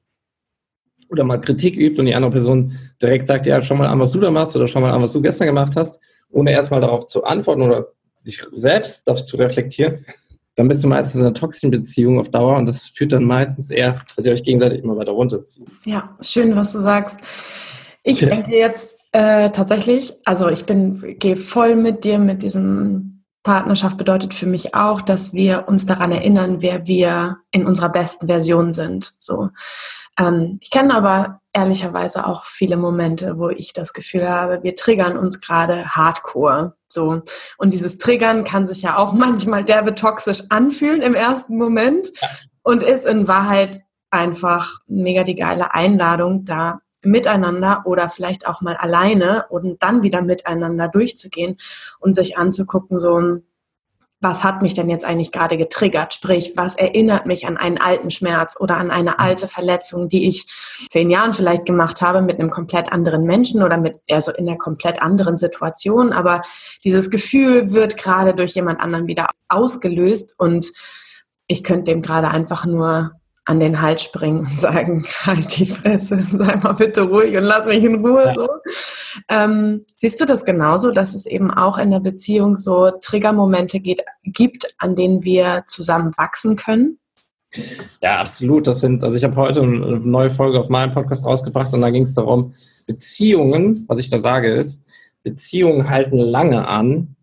[1.10, 4.12] oder mal Kritik übt und die andere Person direkt sagt, ja, schau mal an, was
[4.12, 6.00] du da machst oder schau mal an, was du gestern gemacht hast,
[6.30, 10.06] ohne erstmal darauf zu antworten oder sich selbst darauf zu reflektieren,
[10.56, 13.70] dann bist du meistens in einer toxischen Beziehung auf Dauer und das führt dann meistens
[13.72, 15.68] eher, dass ihr euch gegenseitig immer weiter runterzieht.
[15.86, 17.20] Ja, schön, was du sagst.
[18.04, 18.30] Ich ja.
[18.30, 23.14] denke jetzt äh, tatsächlich, also ich bin, gehe voll mit dir mit diesem
[23.44, 28.28] Partnerschaft bedeutet für mich auch, dass wir uns daran erinnern, wer wir in unserer besten
[28.28, 29.14] Version sind.
[29.20, 29.50] So.
[30.18, 35.18] Ähm, ich kenne aber ehrlicherweise auch viele Momente, wo ich das Gefühl habe, wir triggern
[35.18, 36.76] uns gerade hardcore.
[36.88, 37.22] So.
[37.58, 42.12] Und dieses Triggern kann sich ja auch manchmal derbe toxisch anfühlen im ersten Moment
[42.64, 48.76] und ist in Wahrheit einfach mega die geile Einladung, da miteinander oder vielleicht auch mal
[48.78, 51.58] alleine und dann wieder miteinander durchzugehen
[52.00, 53.40] und sich anzugucken, so
[54.24, 56.14] was hat mich denn jetzt eigentlich gerade getriggert?
[56.14, 60.48] Sprich, was erinnert mich an einen alten Schmerz oder an eine alte Verletzung, die ich
[60.90, 64.58] zehn Jahren vielleicht gemacht habe mit einem komplett anderen Menschen oder mit, also in einer
[64.58, 66.14] komplett anderen Situation.
[66.14, 66.42] Aber
[66.86, 70.72] dieses Gefühl wird gerade durch jemand anderen wieder ausgelöst und
[71.48, 73.12] ich könnte dem gerade einfach nur
[73.46, 77.66] an den Hals springen und sagen, halt die Fresse, sei mal bitte ruhig und lass
[77.66, 78.32] mich in Ruhe.
[78.34, 78.48] So.
[79.30, 84.02] Ähm, siehst du das genauso, dass es eben auch in der Beziehung so Triggermomente geht,
[84.24, 87.00] gibt, an denen wir zusammen wachsen können?
[88.02, 88.68] Ja, absolut.
[88.68, 91.90] Das sind, also ich habe heute eine neue Folge auf meinem Podcast rausgebracht und da
[91.90, 92.54] ging es darum,
[92.88, 94.82] Beziehungen, was ich da sage, ist,
[95.24, 97.16] Beziehungen halten lange an,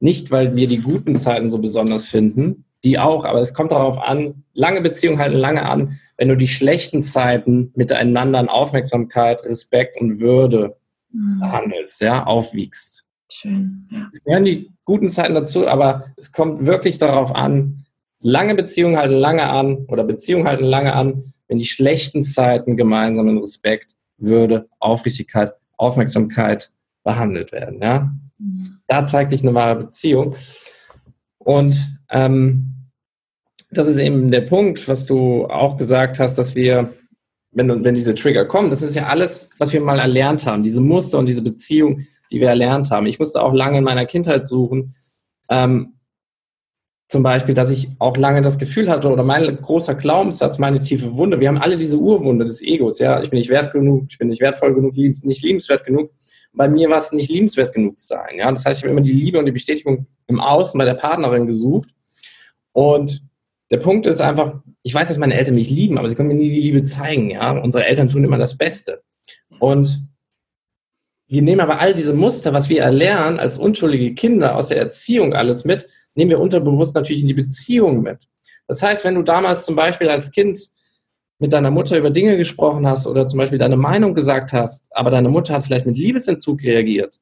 [0.00, 3.98] nicht weil wir die guten Zeiten so besonders finden, die auch, aber es kommt darauf
[3.98, 10.00] an, lange Beziehungen halten lange an, wenn du die schlechten Zeiten miteinander in Aufmerksamkeit, Respekt
[10.00, 10.76] und Würde
[11.12, 11.40] mhm.
[11.40, 13.04] behandelst, ja, aufwiegst.
[13.30, 14.08] Schön, ja.
[14.12, 17.84] Es gehören die guten Zeiten dazu, aber es kommt wirklich darauf an,
[18.20, 23.28] lange Beziehungen halten lange an oder Beziehungen halten lange an, wenn die schlechten Zeiten gemeinsam
[23.28, 26.70] in Respekt, Würde, Aufrichtigkeit, Aufmerksamkeit
[27.02, 28.12] behandelt werden, ja.
[28.38, 28.78] Mhm.
[28.86, 30.36] Da zeigt sich eine wahre Beziehung.
[31.38, 32.72] Und ähm,
[33.70, 36.92] das ist eben der Punkt, was du auch gesagt hast, dass wir,
[37.52, 40.80] wenn, wenn diese Trigger kommen, das ist ja alles, was wir mal erlernt haben, diese
[40.80, 43.06] Muster und diese Beziehung, die wir erlernt haben.
[43.06, 44.94] Ich musste auch lange in meiner Kindheit suchen,
[45.50, 45.94] ähm,
[47.12, 51.14] zum Beispiel, dass ich auch lange das Gefühl hatte, oder mein großer Glaubenssatz, meine tiefe
[51.14, 54.16] Wunde, wir haben alle diese Urwunde des Egos, ja, ich bin nicht wert genug, ich
[54.16, 56.10] bin nicht wertvoll genug, nicht liebenswert genug.
[56.54, 58.50] Bei mir war es nicht liebenswert genug zu sein, ja.
[58.50, 61.46] Das heißt, ich habe immer die Liebe und die Bestätigung im Außen bei der Partnerin
[61.46, 61.90] gesucht.
[62.72, 63.22] Und
[63.72, 66.34] der Punkt ist einfach, ich weiß, dass meine Eltern mich lieben, aber sie können mir
[66.34, 67.52] nie die Liebe zeigen, ja.
[67.52, 69.02] Unsere Eltern tun immer das Beste.
[69.58, 70.06] Und
[71.26, 75.32] wir nehmen aber all diese Muster, was wir erlernen als unschuldige Kinder aus der Erziehung
[75.32, 78.28] alles mit, nehmen wir unterbewusst natürlich in die Beziehung mit.
[78.68, 80.58] Das heißt, wenn du damals zum Beispiel als Kind
[81.38, 85.10] mit deiner Mutter über Dinge gesprochen hast oder zum Beispiel deine Meinung gesagt hast, aber
[85.10, 87.18] deine Mutter hat vielleicht mit Liebesentzug reagiert,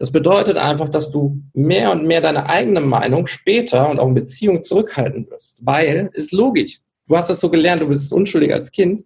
[0.00, 4.14] das bedeutet einfach, dass du mehr und mehr deine eigene Meinung später und auch in
[4.14, 5.58] Beziehung zurückhalten wirst.
[5.60, 9.04] Weil, ist logisch, du hast das so gelernt, du bist unschuldig als Kind,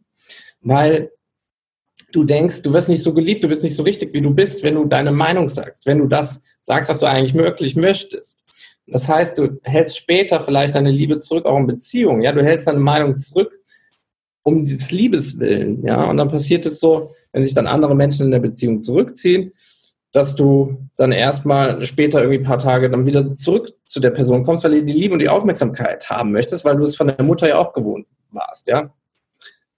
[0.61, 1.11] weil
[2.12, 4.62] du denkst, du wirst nicht so geliebt, du bist nicht so richtig, wie du bist,
[4.62, 8.38] wenn du deine Meinung sagst, wenn du das sagst, was du eigentlich wirklich möchtest.
[8.87, 12.22] Das heißt, du hältst später vielleicht deine Liebe zurück, auch in Beziehungen.
[12.22, 13.52] Ja, du hältst deine Meinung zurück
[14.44, 15.85] um des Liebes willen.
[15.85, 19.50] Ja, und dann passiert es so, wenn sich dann andere Menschen in der Beziehung zurückziehen,
[20.14, 24.44] dass du dann erstmal später irgendwie ein paar Tage dann wieder zurück zu der Person
[24.44, 27.22] kommst, weil du die Liebe und die Aufmerksamkeit haben möchtest, weil du es von der
[27.24, 28.94] Mutter ja auch gewohnt warst, ja.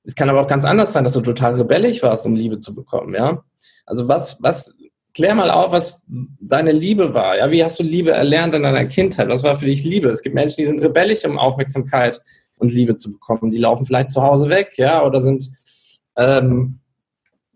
[0.05, 2.75] Es kann aber auch ganz anders sein, dass du total rebellisch warst, um Liebe zu
[2.75, 3.43] bekommen, ja.
[3.87, 4.77] Also was, was,
[5.15, 7.51] klär mal auf, was deine Liebe war, ja.
[7.51, 9.29] Wie hast du Liebe erlernt in deiner Kindheit?
[9.29, 10.11] Was war für dich Liebe?
[10.11, 12.21] Es gibt Menschen, die sind rebellisch, um Aufmerksamkeit
[12.59, 13.51] und Liebe zu bekommen.
[13.51, 15.51] Die laufen vielleicht zu Hause weg, ja, oder sind,
[16.19, 16.81] ähm,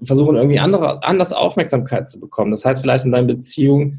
[0.02, 2.50] versuchen irgendwie andere, anders Aufmerksamkeit zu bekommen.
[2.50, 3.98] Das heißt, vielleicht in deiner Beziehung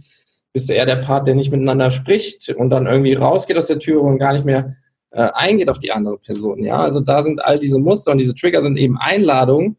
[0.53, 3.79] bist du eher der Part, der nicht miteinander spricht und dann irgendwie rausgeht aus der
[3.79, 4.75] Tür und gar nicht mehr
[5.11, 6.63] äh, eingeht auf die andere Person.
[6.63, 9.77] Ja, also da sind all diese Muster und diese Trigger sind eben Einladungen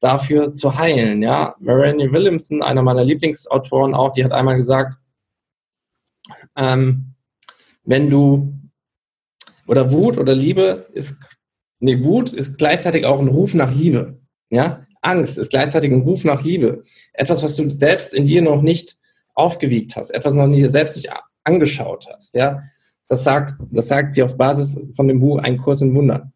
[0.00, 1.22] dafür zu heilen.
[1.22, 4.98] Ja, Marianne Williamson, einer meiner Lieblingsautoren auch, die hat einmal gesagt,
[6.56, 7.14] ähm,
[7.84, 8.54] wenn du
[9.66, 11.16] oder Wut oder Liebe ist,
[11.78, 14.18] nee, Wut ist gleichzeitig auch ein Ruf nach Liebe.
[14.50, 16.82] Ja, Angst ist gleichzeitig ein Ruf nach Liebe.
[17.12, 18.96] Etwas, was du selbst in dir noch nicht
[19.34, 21.10] aufgewiegt hast, etwas noch nie selbst nicht
[21.44, 22.34] angeschaut hast.
[22.34, 22.62] Ja,
[23.08, 26.32] das sagt, das sagt sie auf Basis von dem Buch Ein Kurs in Wundern.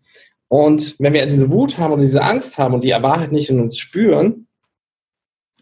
[0.49, 3.61] Und wenn wir diese Wut haben und diese Angst haben und die Wahrheit nicht in
[3.61, 4.47] uns spüren,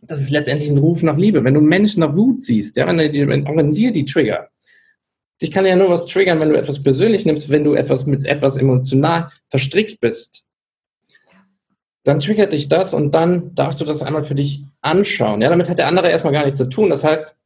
[0.02, 1.44] das ist letztendlich ein Ruf nach Liebe.
[1.44, 4.48] Wenn du einen Menschen nach Wut siehst, ja, wenn, wenn in dir die Trigger,
[5.40, 8.24] dich kann ja nur was triggern, wenn du etwas persönlich nimmst, wenn du etwas mit
[8.24, 10.44] etwas emotional verstrickt bist
[12.04, 15.40] dann triggert dich das und dann darfst du das einmal für dich anschauen.
[15.40, 16.90] Ja, damit hat der andere erstmal gar nichts zu tun.
[16.90, 17.36] Das heißt,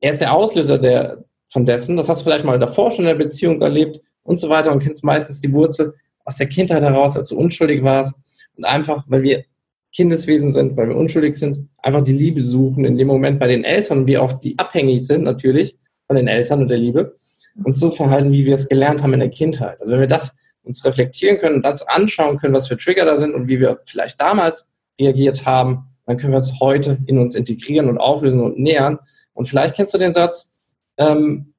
[0.00, 1.96] er ist der Auslöser der, von dessen.
[1.96, 4.82] Das hast du vielleicht mal davor schon in der Beziehung erlebt und so weiter und
[4.82, 5.94] kennst meistens die Wurzel
[6.24, 8.14] aus der Kindheit heraus, als du unschuldig warst.
[8.56, 9.44] Und einfach, weil wir
[9.92, 13.64] Kindeswesen sind, weil wir unschuldig sind, einfach die Liebe suchen in dem Moment bei den
[13.64, 17.16] Eltern, wie auch die abhängig sind natürlich von den Eltern und der Liebe.
[17.64, 19.80] Und so verhalten, wie wir es gelernt haben in der Kindheit.
[19.80, 23.16] Also wenn wir das uns reflektieren können und das anschauen können, was für Trigger da
[23.16, 24.66] sind und wie wir vielleicht damals
[25.00, 28.98] reagiert haben, dann können wir es heute in uns integrieren und auflösen und nähern.
[29.32, 30.50] Und vielleicht kennst du den Satz,
[30.98, 31.54] ähm,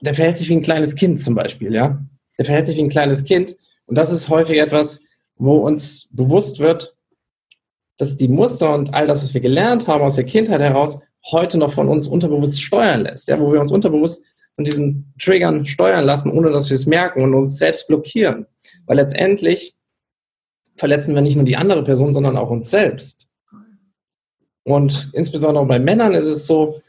[0.00, 1.98] der verhält sich wie ein kleines Kind zum Beispiel, ja?
[2.36, 3.56] Der verhält sich wie ein kleines Kind.
[3.86, 5.00] Und das ist häufig etwas,
[5.36, 6.94] wo uns bewusst wird,
[7.96, 11.58] dass die Muster und all das, was wir gelernt haben aus der Kindheit heraus, heute
[11.58, 14.24] noch von uns unterbewusst steuern lässt, ja, wo wir uns unterbewusst
[14.58, 18.44] von diesen Triggern steuern lassen, ohne dass wir es merken und uns selbst blockieren.
[18.86, 19.76] Weil letztendlich
[20.74, 23.28] verletzen wir nicht nur die andere Person, sondern auch uns selbst.
[24.64, 26.80] Und insbesondere bei Männern ist es so,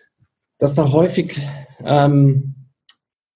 [0.58, 1.40] dass da häufig
[1.86, 2.56] ähm,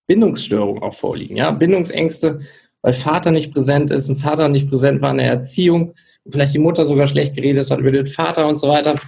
[0.08, 1.38] Bindungsstörungen auch vorliegen.
[1.38, 1.52] Ja?
[1.52, 2.40] Bindungsängste,
[2.82, 5.94] weil Vater nicht präsent ist, ein Vater nicht präsent war in der Erziehung,
[6.28, 9.00] vielleicht die Mutter sogar schlecht geredet hat über den Vater und so weiter.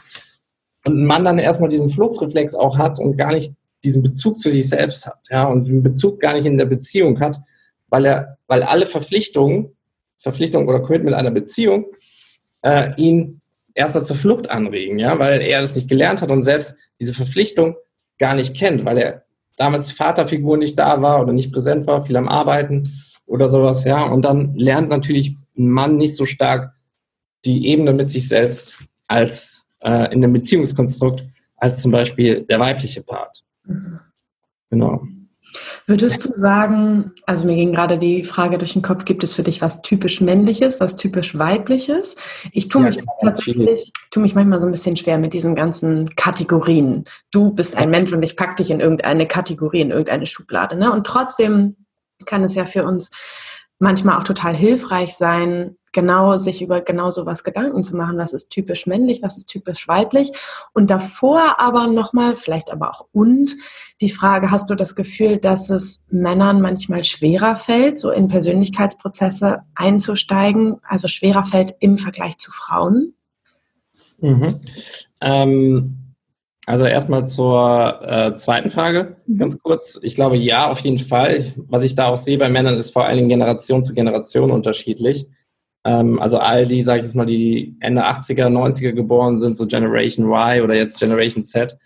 [0.86, 4.52] Und ein Mann dann erstmal diesen Fluchtreflex auch hat und gar nicht diesen Bezug zu
[4.52, 7.39] sich selbst hat, ja, und den Bezug gar nicht in der Beziehung hat,
[7.88, 9.76] weil er, weil alle Verpflichtungen,
[10.19, 11.86] Verpflichtungen oder Commitment einer Beziehung
[12.62, 13.39] äh, ihn
[13.74, 17.76] erstmal zur Flucht anregen, ja, weil er es nicht gelernt hat und selbst diese Verpflichtung
[18.17, 19.26] gar nicht kennt, weil er
[19.58, 22.84] damals Vaterfigur nicht da war oder nicht präsent war, viel am Arbeiten
[23.26, 26.74] oder sowas, ja, und dann lernt natürlich ein Mann nicht so stark
[27.45, 31.24] die Ebene mit sich selbst als äh, in dem Beziehungskonstrukt
[31.58, 33.44] als zum Beispiel der weibliche Part.
[33.65, 33.99] Mhm.
[34.69, 35.04] Genau.
[35.86, 39.43] Würdest du sagen, also mir ging gerade die Frage durch den Kopf, gibt es für
[39.43, 42.15] dich was typisch männliches, was typisch weibliches?
[42.51, 46.15] Ich tue mich ja, tatsächlich, tue mich manchmal so ein bisschen schwer mit diesen ganzen
[46.15, 47.06] Kategorien.
[47.32, 50.75] Du bist ein Mensch und ich packe dich in irgendeine Kategorie, in irgendeine Schublade.
[50.75, 50.91] Ne?
[50.91, 51.75] Und trotzdem
[52.25, 53.12] kann es ja für uns
[53.80, 58.49] manchmal auch total hilfreich sein, genau sich über genau sowas Gedanken zu machen, was ist
[58.49, 60.31] typisch männlich, was ist typisch weiblich
[60.73, 63.55] und davor aber nochmal, vielleicht aber auch und
[64.01, 69.58] die Frage, hast du das Gefühl, dass es Männern manchmal schwerer fällt, so in Persönlichkeitsprozesse
[69.73, 73.15] einzusteigen, also schwerer fällt im Vergleich zu Frauen?
[74.19, 74.60] Mhm.
[75.21, 76.01] Ähm
[76.67, 79.38] also erstmal zur äh, zweiten Frage, mhm.
[79.38, 79.99] ganz kurz.
[80.01, 81.53] Ich glaube, ja, auf jeden Fall.
[81.67, 85.27] Was ich da auch sehe bei Männern, ist vor allen Dingen Generation zu Generation unterschiedlich.
[85.86, 89.67] Ähm, also all die, sage ich jetzt mal, die Ende 80er, 90er geboren sind, so
[89.67, 91.78] Generation Y oder jetzt Generation Z,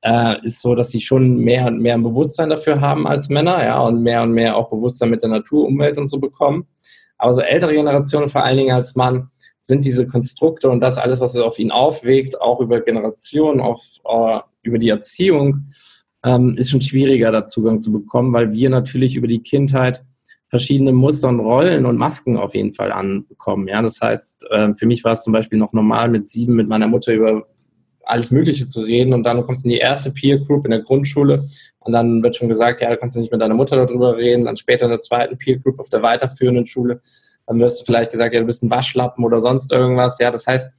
[0.00, 3.62] äh, ist so, dass sie schon mehr und mehr ein Bewusstsein dafür haben als Männer,
[3.62, 6.66] ja, und mehr und mehr auch Bewusstsein mit der Natur, Umwelt und so bekommen.
[7.18, 9.28] Aber so ältere Generationen, vor allen Dingen als Mann,
[9.60, 14.40] sind diese Konstrukte und das alles, was auf ihn aufwegt, auch über Generationen, auf, uh,
[14.62, 15.66] über die Erziehung,
[16.24, 20.04] ähm, ist schon schwieriger, da Zugang zu bekommen, weil wir natürlich über die Kindheit
[20.52, 23.68] verschiedene und Rollen und Masken auf jeden Fall anbekommen.
[23.68, 26.68] Ja, das heißt, äh, für mich war es zum Beispiel noch normal, mit sieben mit
[26.68, 27.46] meiner Mutter über
[28.04, 30.82] alles Mögliche zu reden und dann kommst du in die erste Peer Group in der
[30.82, 31.44] Grundschule
[31.80, 34.44] und dann wird schon gesagt, ja, da kannst du nicht mit deiner Mutter darüber reden,
[34.44, 37.00] dann später in der zweiten Peer Group auf der weiterführenden Schule
[37.46, 40.18] dann wirst du vielleicht gesagt, ja, du bist ein Waschlappen oder sonst irgendwas.
[40.18, 40.70] Ja, das heißt,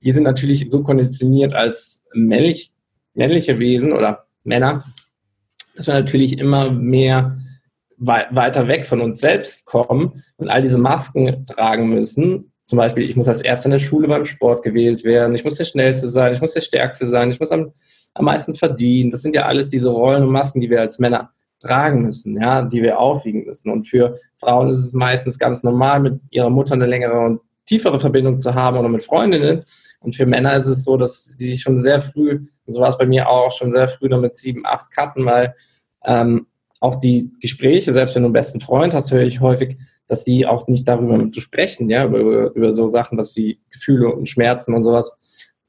[0.00, 2.72] wir sind natürlich so konditioniert als männlich,
[3.14, 4.84] männliche Wesen oder Männer,
[5.76, 7.38] dass wir natürlich immer mehr
[7.98, 12.52] weiter weg von uns selbst kommen und all diese Masken tragen müssen.
[12.64, 15.56] Zum Beispiel, ich muss als Erster in der Schule beim Sport gewählt werden, ich muss
[15.56, 17.72] der Schnellste sein, ich muss der Stärkste sein, ich muss am,
[18.14, 19.10] am meisten verdienen.
[19.10, 21.30] Das sind ja alles diese Rollen und Masken, die wir als Männer
[21.60, 23.70] tragen müssen, ja, die wir aufwiegen müssen.
[23.70, 27.98] Und für Frauen ist es meistens ganz normal, mit ihrer Mutter eine längere und tiefere
[27.98, 29.64] Verbindung zu haben oder mit Freundinnen.
[30.00, 32.88] Und für Männer ist es so, dass die sich schon sehr früh, und so war
[32.88, 35.54] es bei mir auch, schon sehr früh damit sieben, acht cutten, weil
[36.04, 36.46] ähm,
[36.84, 40.46] auch die Gespräche, selbst wenn du einen besten Freund hast, höre ich häufig, dass die
[40.46, 44.74] auch nicht darüber mit sprechen, ja, über, über so Sachen, dass die Gefühle und Schmerzen
[44.74, 45.10] und sowas,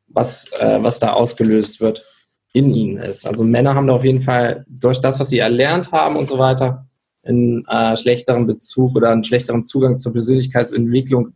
[0.08, 2.04] was, äh, was da ausgelöst wird
[2.52, 3.26] in ihnen ist.
[3.26, 6.38] Also Männer haben da auf jeden Fall durch das, was sie erlernt haben und so
[6.38, 6.86] weiter,
[7.24, 11.30] einen äh, schlechteren Bezug oder einen schlechteren Zugang zur Persönlichkeitsentwicklung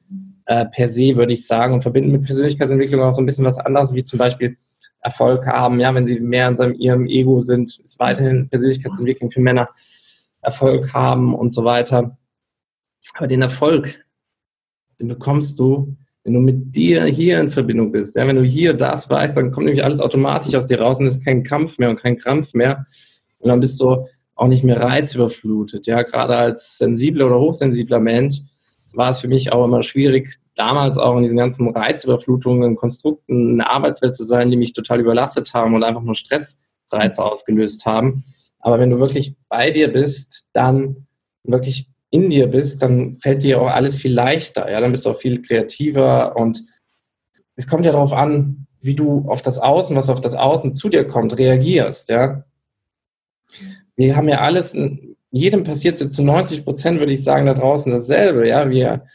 [0.46, 3.58] äh, per se, würde ich sagen, und verbinden mit Persönlichkeitsentwicklung auch so ein bisschen was
[3.58, 4.58] anderes, wie zum Beispiel
[5.02, 5.80] Erfolg haben.
[5.80, 9.70] Ja, wenn sie mehr in seinem, ihrem Ego sind, ist weiterhin Persönlichkeitsentwicklung für Männer
[10.42, 12.18] Erfolg haben und so weiter.
[13.16, 14.06] Aber den Erfolg,
[15.00, 18.74] den bekommst du, wenn du mit dir hier in Verbindung bist, ja, wenn du hier
[18.74, 21.90] das weißt, dann kommt nämlich alles automatisch aus dir raus und ist kein Kampf mehr
[21.90, 22.86] und kein Krampf mehr.
[23.40, 25.88] Und dann bist du auch nicht mehr reizüberflutet.
[25.88, 28.42] Ja, gerade als sensibler oder hochsensibler Mensch
[28.94, 33.70] war es für mich auch immer schwierig, damals auch in diesen ganzen Reizüberflutungen, Konstrukten, eine
[33.70, 38.26] Arbeitswelt zu sein, die mich total überlastet haben und einfach nur Stressreize ausgelöst haben.
[38.60, 41.08] Aber wenn du wirklich bei dir bist, dann
[41.44, 44.70] wirklich in dir bist, dann fällt dir auch alles viel leichter.
[44.70, 46.62] Ja, dann bist du auch viel kreativer und
[47.56, 50.90] es kommt ja darauf an, wie du auf das Außen, was auf das Außen zu
[50.90, 52.10] dir kommt, reagierst.
[52.10, 52.44] Ja,
[53.96, 54.76] wir haben ja alles,
[55.32, 58.48] jedem passiert so zu 90 Prozent, würde ich sagen, da draußen dasselbe.
[58.48, 59.06] Ja, wir,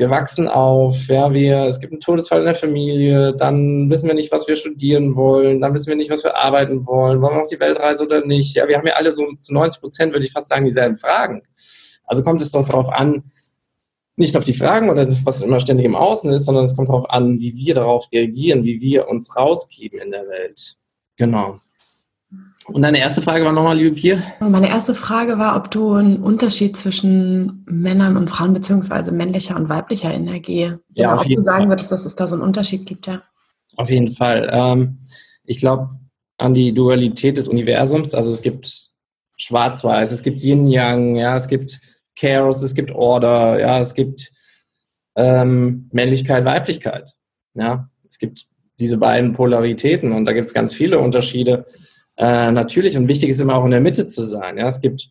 [0.00, 4.14] wir wachsen auf, ja, wir, es gibt einen Todesfall in der Familie, dann wissen wir
[4.14, 7.42] nicht, was wir studieren wollen, dann wissen wir nicht, was wir arbeiten wollen, wollen wir
[7.42, 8.56] auf die Weltreise oder nicht.
[8.56, 11.42] Ja, wir haben ja alle so zu 90 Prozent, würde ich fast sagen, dieselben Fragen.
[12.04, 13.24] Also kommt es doch darauf an,
[14.16, 17.10] nicht auf die Fragen oder was immer ständig im Außen ist, sondern es kommt darauf
[17.10, 20.76] an, wie wir darauf reagieren, wie wir uns rausgeben in der Welt.
[21.18, 21.58] Genau.
[22.72, 24.18] Und deine erste Frage war nochmal, liebe Pia?
[24.40, 29.68] Meine erste Frage war, ob du einen Unterschied zwischen Männern und Frauen beziehungsweise männlicher und
[29.68, 31.68] weiblicher Energie, ja, genau, ob du sagen Fall.
[31.70, 33.22] würdest, dass es da so einen Unterschied gibt, ja.
[33.76, 34.48] Auf jeden Fall.
[34.52, 34.98] Ähm,
[35.44, 35.90] ich glaube
[36.40, 38.14] an die Dualität des Universums.
[38.14, 38.90] Also es gibt
[39.36, 41.80] Schwarz-Weiß, es gibt Yin-Yang, ja, es gibt
[42.16, 44.32] Chaos, es gibt Order, ja, es gibt
[45.16, 47.14] ähm, Männlichkeit, Weiblichkeit.
[47.54, 48.46] Ja, es gibt
[48.78, 51.66] diese beiden Polaritäten und da gibt es ganz viele Unterschiede.
[52.20, 54.58] Äh, natürlich und wichtig ist immer auch in der Mitte zu sein.
[54.58, 55.08] Ja, es gibt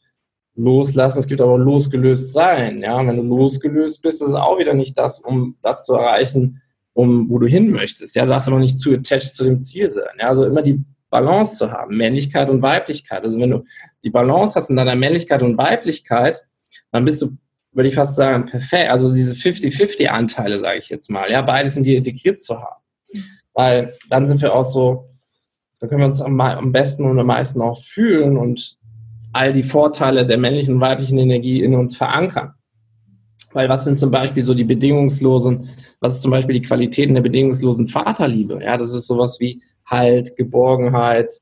[0.56, 2.84] loslassen, es gibt aber losgelöst sein.
[2.84, 6.62] Ja, wenn du losgelöst bist, ist es auch wieder nicht das, um das zu erreichen,
[6.93, 8.15] um wo du hin möchtest.
[8.15, 10.17] Ja, du darfst aber nicht zu attached zu dem Ziel sein.
[10.19, 13.24] Ja, also immer die Balance zu haben, Männlichkeit und Weiblichkeit.
[13.24, 13.63] Also wenn du
[14.04, 16.45] die Balance hast in deiner Männlichkeit und Weiblichkeit,
[16.91, 17.32] dann bist du,
[17.72, 18.91] würde ich fast sagen, perfekt.
[18.91, 22.84] Also diese 50-50-Anteile, sage ich jetzt mal, ja, beides in dir integriert zu haben.
[23.54, 25.08] Weil dann sind wir auch so,
[25.80, 28.77] da können wir uns am, am besten und am meisten auch fühlen und
[29.32, 32.54] all die Vorteile der männlichen und weiblichen Energie in uns verankern.
[33.54, 35.69] Weil was sind zum Beispiel so die bedingungslosen,
[36.00, 38.60] was ist zum Beispiel die Qualitäten der bedingungslosen Vaterliebe?
[38.63, 41.34] Ja, das ist sowas wie Halt, Geborgenheit,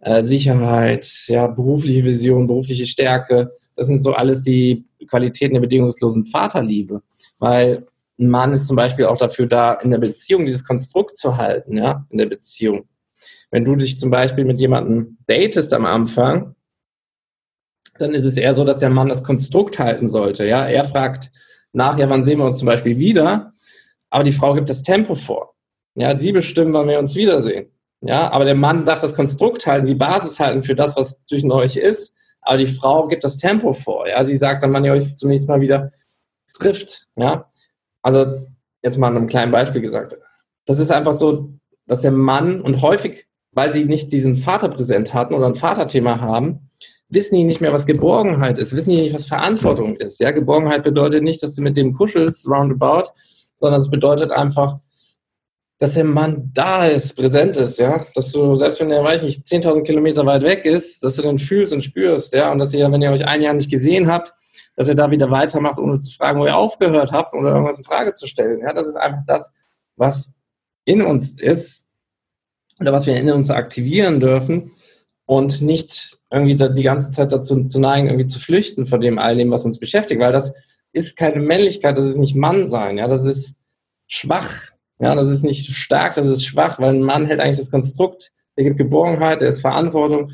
[0.00, 3.50] äh, Sicherheit, ja, berufliche Vision, berufliche Stärke.
[3.76, 7.00] Das sind so alles die Qualitäten der bedingungslosen Vaterliebe.
[7.38, 7.86] Weil
[8.18, 11.78] ein Mann ist zum Beispiel auch dafür da, in der Beziehung dieses Konstrukt zu halten,
[11.78, 12.84] ja, in der Beziehung.
[13.50, 16.54] Wenn du dich zum Beispiel mit jemandem datest am Anfang,
[17.98, 20.44] dann ist es eher so, dass der Mann das Konstrukt halten sollte.
[20.44, 21.30] Ja, er fragt
[21.72, 23.50] nach, ja, wann sehen wir uns zum Beispiel wieder?
[24.10, 25.54] Aber die Frau gibt das Tempo vor.
[25.94, 27.70] Ja, sie bestimmen, wann wir uns wiedersehen.
[28.00, 31.50] Ja, aber der Mann darf das Konstrukt halten, die Basis halten für das, was zwischen
[31.50, 32.14] euch ist.
[32.40, 34.08] Aber die Frau gibt das Tempo vor.
[34.08, 35.90] Ja, sie sagt dann, wann ihr euch zunächst mal wieder
[36.54, 37.06] trifft.
[37.16, 37.50] Ja,
[38.02, 38.46] also
[38.82, 40.16] jetzt mal an einem kleinen Beispiel gesagt.
[40.66, 41.52] Das ist einfach so,
[41.86, 43.26] dass der Mann und häufig,
[43.58, 46.70] weil sie nicht diesen Vater präsent hatten oder ein Vaterthema haben,
[47.08, 50.20] wissen die nicht mehr, was Geborgenheit ist, wissen die nicht, was Verantwortung ist.
[50.20, 53.10] Ja, Geborgenheit bedeutet nicht, dass du mit dem kuschelst, roundabout,
[53.56, 54.78] sondern es bedeutet einfach,
[55.80, 59.44] dass der Mann da ist, präsent ist, ja, dass du, selbst wenn er, weiß nicht,
[59.44, 62.88] 10.000 Kilometer weit weg ist, dass du den fühlst und spürst, ja, und dass ihr,
[62.92, 64.32] wenn ihr euch ein Jahr nicht gesehen habt,
[64.76, 67.84] dass er da wieder weitermacht, ohne zu fragen, wo ihr aufgehört habt oder irgendwas in
[67.84, 69.52] Frage zu stellen, ja, das ist einfach das,
[69.96, 70.30] was
[70.84, 71.87] in uns ist
[72.80, 74.72] oder was wir in uns aktivieren dürfen
[75.26, 79.36] und nicht irgendwie die ganze Zeit dazu zu neigen, irgendwie zu flüchten von dem all
[79.36, 80.52] dem, was uns beschäftigt, weil das
[80.92, 83.56] ist keine Männlichkeit, das ist nicht Mann sein, ja, das ist
[84.06, 87.70] schwach, ja, das ist nicht stark, das ist schwach, weil ein Mann hält eigentlich das
[87.70, 90.32] Konstrukt, der gibt Geborgenheit, der ist Verantwortung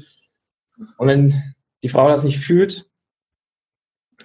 [0.96, 1.42] und wenn
[1.82, 2.86] die Frau das nicht fühlt,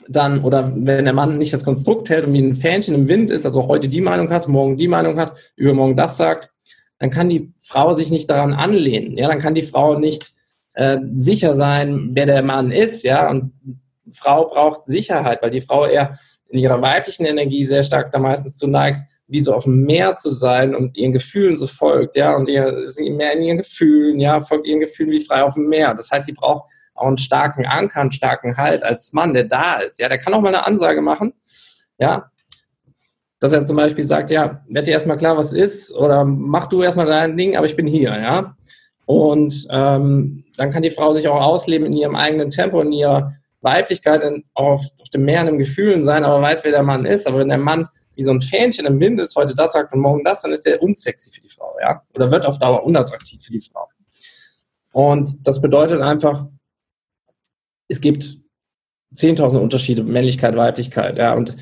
[0.08, 3.32] dann, oder wenn der Mann nicht das Konstrukt hält und wie ein Fähnchen im Wind
[3.32, 6.52] ist, also heute die Meinung hat, morgen die Meinung hat, übermorgen das sagt,
[7.00, 9.18] dann kann die Frau sich nicht daran anlehnen.
[9.18, 10.32] Ja, dann kann die Frau nicht
[10.74, 13.54] äh, sicher sein, wer der Mann ist, ja, und
[14.14, 16.18] Frau braucht Sicherheit, weil die Frau eher
[16.50, 20.16] in ihrer weiblichen Energie sehr stark da meistens zu neigt, wie so auf dem Meer
[20.16, 24.20] zu sein und ihren Gefühlen so folgt, ja, und ihr ist mehr in ihren Gefühlen,
[24.20, 25.94] ja, folgt ihren Gefühlen wie frei auf dem Meer.
[25.94, 29.80] Das heißt, sie braucht auch einen starken Anker, einen starken Halt als Mann, der da
[29.80, 31.34] ist, ja, der kann auch mal eine Ansage machen,
[32.00, 32.32] ja,
[33.40, 36.84] dass er zum Beispiel sagt, ja, werd dir erstmal klar, was ist, oder mach du
[36.84, 38.56] erstmal dein Ding, aber ich bin hier, ja.
[39.06, 43.34] Und ähm, dann kann die Frau sich auch ausleben in ihrem eigenen Tempo, in ihrer
[43.62, 47.06] Weiblichkeit, in, auf, auf dem Meer in den Gefühlen sein, aber weiß, wer der Mann
[47.06, 47.28] ist.
[47.28, 50.02] Aber wenn der Mann wie so ein Fähnchen im Wind ist, heute das sagt und
[50.02, 52.02] morgen das, dann ist der unsexy für die Frau, ja.
[52.14, 53.88] Oder wird auf Dauer unattraktiv für die Frau.
[54.92, 56.48] Und das bedeutet einfach,
[57.88, 58.38] es gibt
[59.16, 61.34] 10.000 Unterschiede, Männlichkeit, Weiblichkeit, ja.
[61.34, 61.56] Und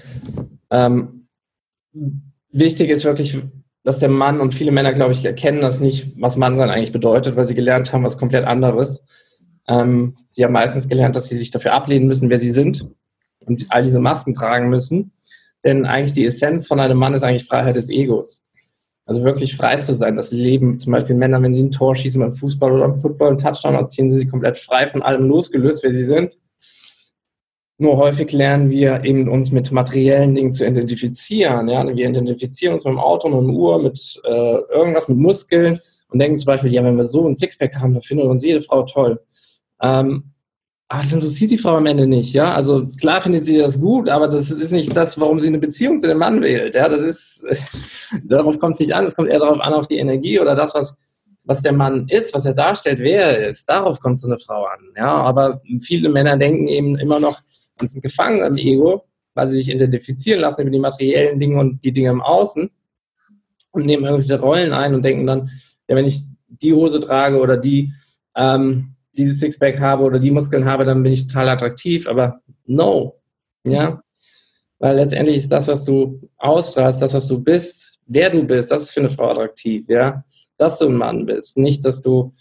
[0.71, 1.26] ähm,
[2.51, 3.37] wichtig ist wirklich,
[3.83, 7.35] dass der Mann und viele Männer, glaube ich, erkennen das nicht, was Mannsein eigentlich bedeutet,
[7.35, 9.03] weil sie gelernt haben, was komplett anderes.
[9.67, 12.87] Ähm, sie haben meistens gelernt, dass sie sich dafür ablehnen müssen, wer sie sind
[13.39, 15.11] und all diese Masken tragen müssen.
[15.63, 18.43] Denn eigentlich die Essenz von einem Mann ist eigentlich Freiheit des Egos.
[19.05, 20.17] Also wirklich frei zu sein.
[20.17, 23.29] Das Leben, zum Beispiel Männer, wenn sie ein Tor schießen beim Fußball oder beim Football,
[23.29, 26.37] einen Touchdown erzielen, sind sie komplett frei von allem losgelöst, wer sie sind.
[27.79, 31.67] Nur häufig lernen wir eben uns mit materiellen Dingen zu identifizieren.
[31.67, 31.85] Ja?
[31.85, 36.19] Wir identifizieren uns mit dem Auto, mit dem Uhr, mit äh, irgendwas, mit Muskeln und
[36.19, 38.83] denken zum Beispiel, ja, wenn wir so ein Sixpack haben, dann findet uns jede Frau
[38.83, 39.19] toll.
[39.81, 40.31] Ähm,
[40.89, 42.53] aber das interessiert die Frau am Ende nicht, ja.
[42.53, 45.99] Also klar findet sie das gut, aber das ist nicht das, warum sie eine Beziehung
[45.99, 46.75] zu dem Mann wählt.
[46.75, 47.45] Ja, das ist,
[48.23, 49.05] darauf kommt es nicht an.
[49.05, 50.95] Es kommt eher darauf an, auf die Energie oder das, was,
[51.43, 53.69] was der Mann ist, was er darstellt, wer er ist.
[53.69, 54.79] Darauf kommt so eine Frau an.
[54.95, 57.37] Ja, aber viele Männer denken eben immer noch,
[57.85, 59.03] sind gefangen im Ego,
[59.33, 62.69] weil sie sich identifizieren lassen über die materiellen Dinge und die Dinge im Außen
[63.71, 65.49] und nehmen irgendwelche Rollen ein und denken dann,
[65.87, 67.91] ja, wenn ich die Hose trage oder die
[68.35, 72.07] ähm, dieses Sixpack habe oder die Muskeln habe, dann bin ich total attraktiv.
[72.07, 73.19] Aber no,
[73.63, 74.01] ja,
[74.79, 78.83] weil letztendlich ist das, was du ausstrahlst, das, was du bist, wer du bist, das
[78.83, 80.23] ist für eine Frau attraktiv, ja,
[80.57, 82.33] dass du ein Mann bist, nicht, dass du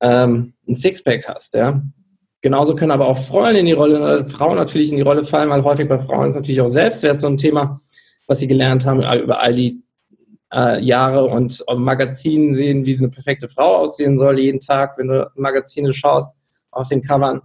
[0.00, 1.82] ähm, ein Sixpack hast, ja.
[2.44, 5.48] Genauso können aber auch Frauen in die Rolle, äh, Frauen natürlich in die Rolle fallen,
[5.48, 7.80] weil häufig bei Frauen ist natürlich auch Selbstwert so ein Thema,
[8.26, 9.82] was sie gelernt haben über all die
[10.52, 15.26] äh, Jahre und Magazinen sehen, wie eine perfekte Frau aussehen soll, jeden Tag, wenn du
[15.36, 16.32] Magazine schaust,
[16.70, 17.40] auf den Covern.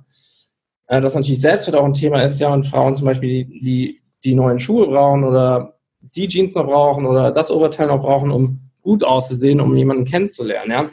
[0.88, 4.02] Äh, dass natürlich Selbstwert auch ein Thema ist, ja, und Frauen zum Beispiel, die, die,
[4.26, 8.70] die neuen Schuhe brauchen oder die Jeans noch brauchen oder das Oberteil noch brauchen, um
[8.82, 10.90] gut auszusehen, um jemanden kennenzulernen, ja.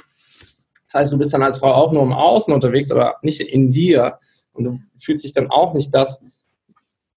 [0.86, 3.72] Das heißt, du bist dann als Frau auch nur im Außen unterwegs, aber nicht in
[3.72, 4.18] dir.
[4.52, 6.18] Und du fühlst dich dann auch nicht das,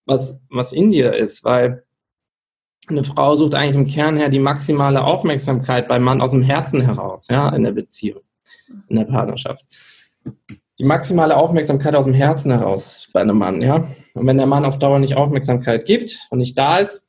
[0.06, 1.84] was, was in dir ist, weil
[2.88, 6.82] eine Frau sucht eigentlich im Kern her die maximale Aufmerksamkeit beim Mann aus dem Herzen
[6.82, 8.22] heraus, ja, in der Beziehung,
[8.88, 9.66] in der Partnerschaft.
[10.80, 13.88] die maximale Aufmerksamkeit aus dem Herzen heraus bei einem Mann, ja.
[14.16, 17.08] Und wenn der Mann auf Dauer nicht Aufmerksamkeit gibt und nicht da ist,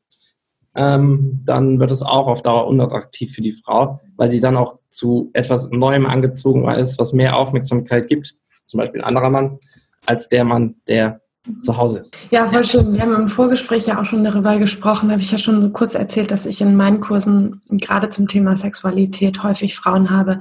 [0.75, 4.79] ähm, dann wird es auch auf Dauer unattraktiv für die Frau, weil sie dann auch
[4.91, 8.35] zu etwas Neuem angezogen ist, was mehr Aufmerksamkeit gibt,
[8.67, 9.59] zum Beispiel ein anderer Mann,
[10.05, 11.23] als der Mann, der
[11.63, 12.15] zu Hause ist.
[12.31, 12.93] Ja, voll schön.
[12.93, 15.09] Wir haben im Vorgespräch ja auch schon darüber gesprochen.
[15.09, 18.29] Da habe ich ja schon so kurz erzählt, dass ich in meinen Kursen gerade zum
[18.29, 20.39] Thema Sexualität häufig Frauen habe,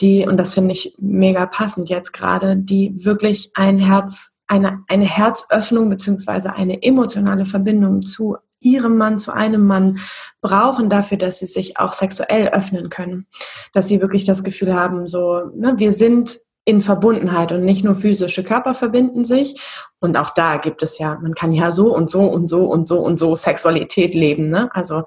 [0.00, 5.06] die, und das finde ich mega passend jetzt gerade, die wirklich ein Herz, eine, eine
[5.06, 9.98] Herzöffnung beziehungsweise eine emotionale Verbindung zu ihrem Mann, zu einem Mann
[10.40, 13.26] brauchen dafür, dass sie sich auch sexuell öffnen können.
[13.72, 17.96] Dass sie wirklich das Gefühl haben, so, ne, wir sind in Verbundenheit und nicht nur
[17.96, 19.60] physische Körper verbinden sich.
[20.00, 22.88] Und auch da gibt es ja, man kann ja so und so und so und
[22.88, 24.48] so und so Sexualität leben.
[24.48, 24.70] Ne?
[24.72, 25.02] Also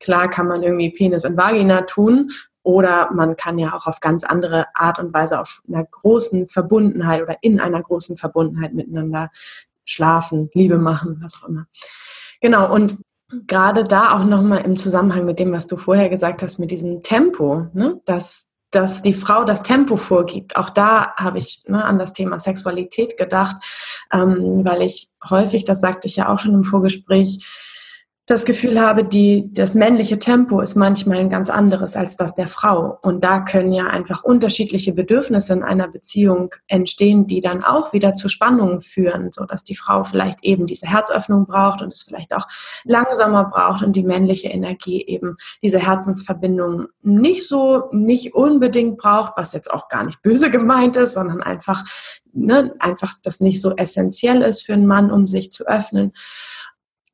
[0.00, 2.28] klar kann man irgendwie Penis in Vagina tun
[2.62, 7.22] oder man kann ja auch auf ganz andere Art und Weise auf einer großen Verbundenheit
[7.22, 9.30] oder in einer großen Verbundenheit miteinander
[9.84, 11.66] schlafen, Liebe machen, was auch immer.
[12.40, 12.96] Genau, und
[13.46, 17.02] gerade da auch nochmal im Zusammenhang mit dem, was du vorher gesagt hast, mit diesem
[17.02, 20.56] Tempo, ne, dass, dass die Frau das Tempo vorgibt.
[20.56, 23.56] Auch da habe ich ne, an das Thema Sexualität gedacht,
[24.12, 27.44] ähm, weil ich häufig, das sagte ich ja auch schon im Vorgespräch,
[28.28, 32.46] das Gefühl habe, die, das männliche Tempo ist manchmal ein ganz anderes als das der
[32.46, 32.98] Frau.
[33.00, 38.12] Und da können ja einfach unterschiedliche Bedürfnisse in einer Beziehung entstehen, die dann auch wieder
[38.12, 42.34] zu Spannungen führen, so dass die Frau vielleicht eben diese Herzöffnung braucht und es vielleicht
[42.34, 42.46] auch
[42.84, 49.54] langsamer braucht und die männliche Energie eben diese Herzensverbindung nicht so, nicht unbedingt braucht, was
[49.54, 51.82] jetzt auch gar nicht böse gemeint ist, sondern einfach,
[52.34, 56.12] ne, einfach das nicht so essentiell ist für einen Mann, um sich zu öffnen.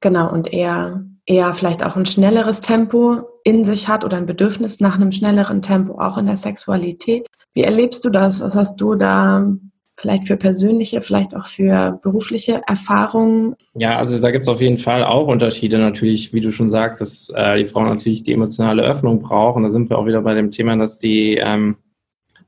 [0.04, 4.78] Genau, und eher, eher vielleicht auch ein schnelleres Tempo in sich hat oder ein Bedürfnis
[4.80, 7.26] nach einem schnelleren Tempo auch in der Sexualität.
[7.54, 8.42] Wie erlebst du das?
[8.42, 9.48] Was hast du da
[9.96, 13.54] vielleicht für persönliche, vielleicht auch für berufliche Erfahrungen?
[13.72, 17.00] Ja, also da gibt es auf jeden Fall auch Unterschiede natürlich, wie du schon sagst,
[17.00, 19.56] dass äh, die Frau natürlich die emotionale Öffnung braucht.
[19.56, 21.76] Und da sind wir auch wieder bei dem Thema, dass die ähm,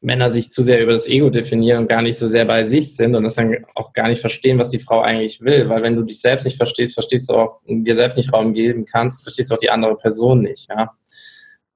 [0.01, 2.95] Männer sich zu sehr über das Ego definieren und gar nicht so sehr bei sich
[2.97, 5.69] sind und das dann auch gar nicht verstehen, was die Frau eigentlich will.
[5.69, 8.85] Weil wenn du dich selbst nicht verstehst, verstehst du auch, dir selbst nicht Raum geben
[8.85, 10.93] kannst, verstehst du auch die andere Person nicht, ja.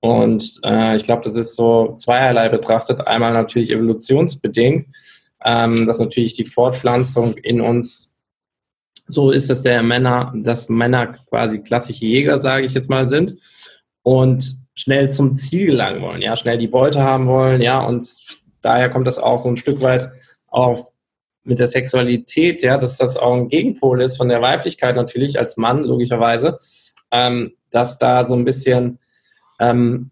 [0.00, 3.06] Und äh, ich glaube, das ist so zweierlei betrachtet.
[3.06, 4.86] Einmal natürlich evolutionsbedingt,
[5.44, 8.16] ähm, dass natürlich die Fortpflanzung in uns
[9.06, 13.36] so ist, dass der Männer, dass Männer quasi klassische Jäger, sage ich jetzt mal, sind.
[14.02, 18.08] Und schnell zum Ziel gelangen wollen, ja, schnell die Beute haben wollen, ja, und
[18.62, 20.08] daher kommt das auch so ein Stück weit
[20.48, 20.90] auch
[21.42, 25.56] mit der Sexualität, ja, dass das auch ein Gegenpol ist von der Weiblichkeit natürlich als
[25.56, 26.58] Mann, logischerweise,
[27.10, 28.98] ähm, dass da so ein bisschen
[29.58, 30.10] ähm,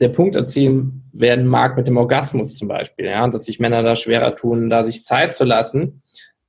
[0.00, 3.96] der Punkt erzielen werden mag mit dem Orgasmus zum Beispiel, ja, dass sich Männer da
[3.96, 6.02] schwerer tun, da sich Zeit zu lassen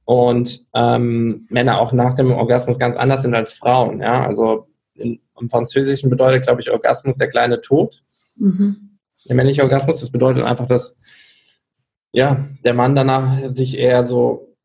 [0.05, 4.67] und ähm, Männer auch nach dem Orgasmus ganz anders sind als Frauen, ja, also
[5.01, 8.01] in, im Französischen bedeutet, glaube ich, Orgasmus der kleine Tod.
[8.37, 8.97] Mhm.
[9.27, 10.95] Der männliche Orgasmus, das bedeutet einfach, dass
[12.13, 14.55] ja, der Mann danach sich eher so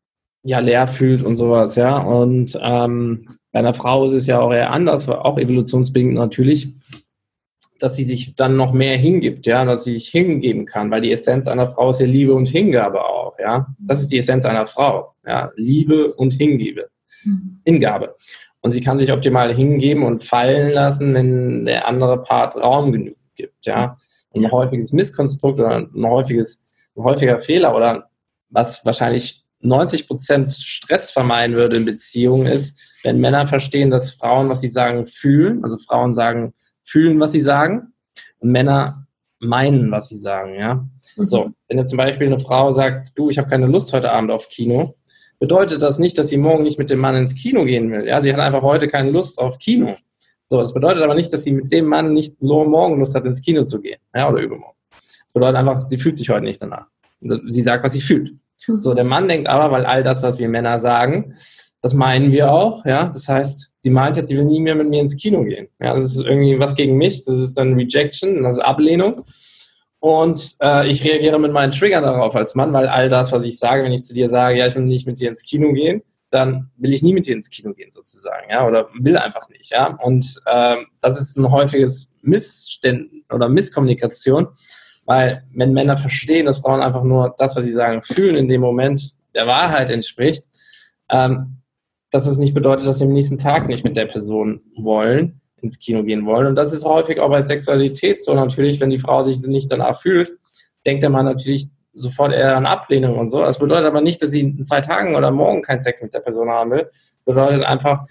[0.43, 1.97] ja, leer fühlt und sowas, ja.
[1.97, 6.73] Und ähm, bei einer Frau ist es ja auch eher anders, auch evolutionsbedingt natürlich,
[7.79, 11.11] dass sie sich dann noch mehr hingibt, ja, dass sie sich hingeben kann, weil die
[11.11, 13.67] Essenz einer Frau ist ja Liebe und Hingabe auch, ja.
[13.79, 16.89] Das ist die Essenz einer Frau, ja, Liebe und Hingabe.
[17.23, 17.59] Mhm.
[17.65, 18.15] Hingabe.
[18.61, 23.17] Und sie kann sich optimal hingeben und fallen lassen, wenn der andere Part Raum genug
[23.35, 23.65] gibt.
[23.65, 23.97] Ja?
[24.29, 26.59] Und ein häufiges Misskonstrukt oder ein häufiges,
[26.95, 28.09] ein häufiger Fehler oder
[28.49, 34.49] was wahrscheinlich 90 Prozent Stress vermeiden würde in Beziehungen ist, wenn Männer verstehen, dass Frauen,
[34.49, 35.63] was sie sagen, fühlen.
[35.63, 36.53] Also Frauen sagen,
[36.83, 37.93] fühlen, was sie sagen.
[38.39, 39.07] Und Männer
[39.39, 40.55] meinen, was sie sagen.
[40.55, 40.87] Ja?
[41.15, 41.25] Mhm.
[41.25, 44.31] So, wenn jetzt zum Beispiel eine Frau sagt, du, ich habe keine Lust heute Abend
[44.31, 44.95] auf Kino,
[45.39, 48.07] bedeutet das nicht, dass sie morgen nicht mit dem Mann ins Kino gehen will.
[48.07, 49.95] Ja, sie hat einfach heute keine Lust auf Kino.
[50.49, 53.41] So, das bedeutet aber nicht, dass sie mit dem Mann nicht morgen Lust hat, ins
[53.41, 53.99] Kino zu gehen.
[54.15, 54.77] Ja, oder übermorgen.
[54.89, 56.87] Das bedeutet einfach, sie fühlt sich heute nicht danach.
[57.19, 58.33] Sie sagt, was sie fühlt.
[58.67, 58.77] Mhm.
[58.79, 61.35] So, der Mann denkt aber, weil all das, was wir Männer sagen,
[61.81, 63.05] das meinen wir auch, ja.
[63.05, 65.67] Das heißt, sie meint jetzt, sie will nie mehr mit mir ins Kino gehen.
[65.79, 67.23] Ja, das ist irgendwie was gegen mich.
[67.23, 69.23] Das ist dann Rejection, also Ablehnung.
[69.99, 73.57] Und äh, ich reagiere mit meinen Triggern darauf als Mann, weil all das, was ich
[73.57, 76.03] sage, wenn ich zu dir sage, ja, ich will nicht mit dir ins Kino gehen,
[76.29, 79.71] dann will ich nie mit dir ins Kino gehen, sozusagen, ja, oder will einfach nicht,
[79.71, 79.97] ja.
[80.01, 84.47] Und ähm, das ist ein häufiges Missständ oder Misskommunikation,
[85.05, 88.61] weil wenn Männer verstehen, dass Frauen einfach nur das, was sie sagen, fühlen in dem
[88.61, 90.43] Moment der Wahrheit entspricht,
[91.09, 91.61] ähm,
[92.11, 95.79] dass es nicht bedeutet, dass sie am nächsten Tag nicht mit der Person wollen, ins
[95.79, 96.47] Kino gehen wollen.
[96.47, 100.01] Und das ist häufig auch bei Sexualität so natürlich, wenn die Frau sich nicht danach
[100.01, 100.31] fühlt,
[100.85, 103.39] denkt der Mann natürlich, sofort eher eine Ablehnung und so.
[103.39, 106.19] Das bedeutet aber nicht, dass sie in zwei Tagen oder morgen keinen Sex mit der
[106.19, 106.89] Person haben will.
[107.25, 108.05] Das bedeutet einfach,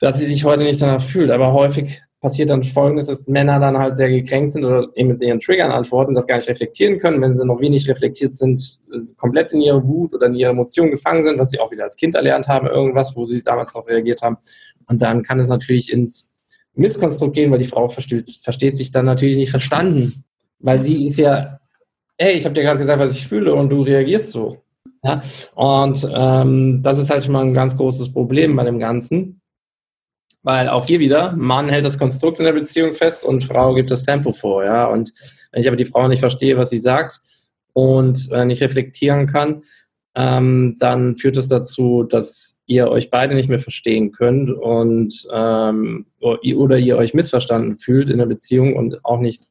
[0.00, 1.30] dass sie sich heute nicht danach fühlt.
[1.30, 5.22] Aber häufig passiert dann Folgendes, dass Männer dann halt sehr gekränkt sind oder eben mit
[5.22, 7.20] ihren Triggern antworten, das gar nicht reflektieren können.
[7.20, 8.80] Wenn sie noch wenig reflektiert sind,
[9.16, 11.96] komplett in ihrer Wut oder in ihrer Emotion gefangen sind, was sie auch wieder als
[11.96, 14.38] Kind erlernt haben, irgendwas, wo sie damals noch reagiert haben.
[14.88, 16.30] Und dann kann es natürlich ins
[16.76, 20.24] Misskonstrukt gehen, weil die Frau versteht, versteht sich dann natürlich nicht verstanden.
[20.58, 21.58] Weil sie ist ja,
[22.18, 24.62] hey, ich habe dir gerade gesagt, was ich fühle und du reagierst so.
[25.02, 25.20] Ja?
[25.54, 29.40] Und ähm, das ist halt schon mal ein ganz großes Problem bei dem Ganzen.
[30.42, 33.90] Weil auch hier wieder, Mann hält das Konstrukt in der Beziehung fest und Frau gibt
[33.90, 34.64] das Tempo vor.
[34.64, 34.86] Ja?
[34.86, 35.12] Und
[35.50, 37.20] wenn ich aber die Frau nicht verstehe, was sie sagt
[37.72, 39.62] und äh, nicht reflektieren kann,
[40.16, 45.28] ähm, dann führt es das dazu, dass ihr euch beide nicht mehr verstehen könnt und
[45.30, 49.44] ähm, oder ihr euch missverstanden fühlt in der Beziehung und auch nicht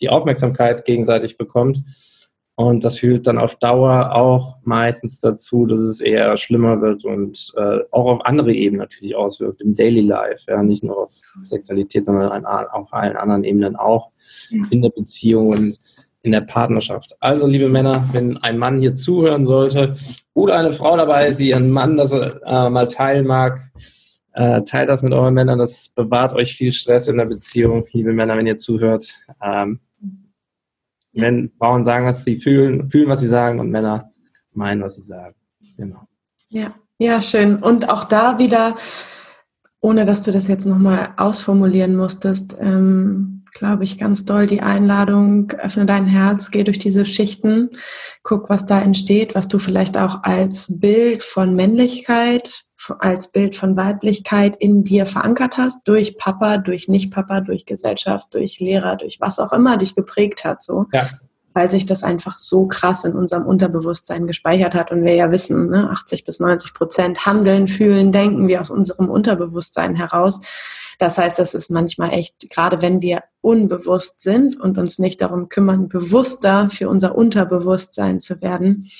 [0.00, 1.84] die Aufmerksamkeit gegenseitig bekommt.
[2.56, 7.52] Und das führt dann auf Dauer auch meistens dazu, dass es eher schlimmer wird und
[7.56, 11.12] äh, auch auf andere Ebenen natürlich auswirkt, im Daily Life, ja, nicht nur auf
[11.46, 14.10] Sexualität, sondern auf allen anderen Ebenen auch,
[14.70, 15.78] in der Beziehung und
[16.22, 17.16] in der Partnerschaft.
[17.20, 19.96] Also, liebe Männer, wenn ein Mann hier zuhören sollte
[20.34, 23.60] oder eine Frau dabei ist, ihren Mann das äh, mal teilen mag,
[24.32, 28.12] äh, teilt das mit euren Männern, das bewahrt euch viel Stress in der Beziehung, liebe
[28.12, 29.14] Männer, wenn ihr zuhört.
[29.42, 29.80] Ähm,
[31.12, 34.10] wenn Frauen sagen, was sie fühlen, fühlen, was sie sagen und Männer
[34.52, 35.34] meinen, was sie sagen.
[35.76, 36.02] Genau.
[36.48, 37.56] Ja, ja, schön.
[37.62, 38.76] Und auch da wieder,
[39.80, 45.50] ohne dass du das jetzt nochmal ausformulieren musstest, ähm, glaube ich, ganz doll die Einladung,
[45.52, 47.70] öffne dein Herz, geh durch diese Schichten,
[48.22, 53.76] guck, was da entsteht, was du vielleicht auch als Bild von Männlichkeit als Bild von
[53.76, 59.38] Weiblichkeit in dir verankert hast, durch Papa, durch Nicht-Papa, durch Gesellschaft, durch Lehrer, durch was
[59.38, 60.86] auch immer dich geprägt hat, so.
[60.92, 61.06] Ja.
[61.52, 65.68] Weil sich das einfach so krass in unserem Unterbewusstsein gespeichert hat und wir ja wissen,
[65.68, 70.40] ne, 80 bis 90 Prozent handeln, fühlen, denken wir aus unserem Unterbewusstsein heraus.
[71.00, 75.48] Das heißt, das ist manchmal echt, gerade wenn wir unbewusst sind und uns nicht darum
[75.48, 78.90] kümmern, bewusster für unser Unterbewusstsein zu werden,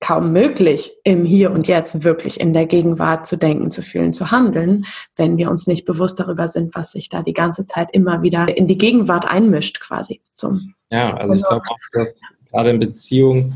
[0.00, 4.32] kaum möglich, im Hier und Jetzt wirklich in der Gegenwart zu denken, zu fühlen, zu
[4.32, 8.24] handeln, wenn wir uns nicht bewusst darüber sind, was sich da die ganze Zeit immer
[8.24, 10.22] wieder in die Gegenwart einmischt, quasi.
[10.32, 10.58] So.
[10.90, 12.20] Ja, also, also ich glaube auch, dass
[12.50, 13.54] gerade in Beziehungen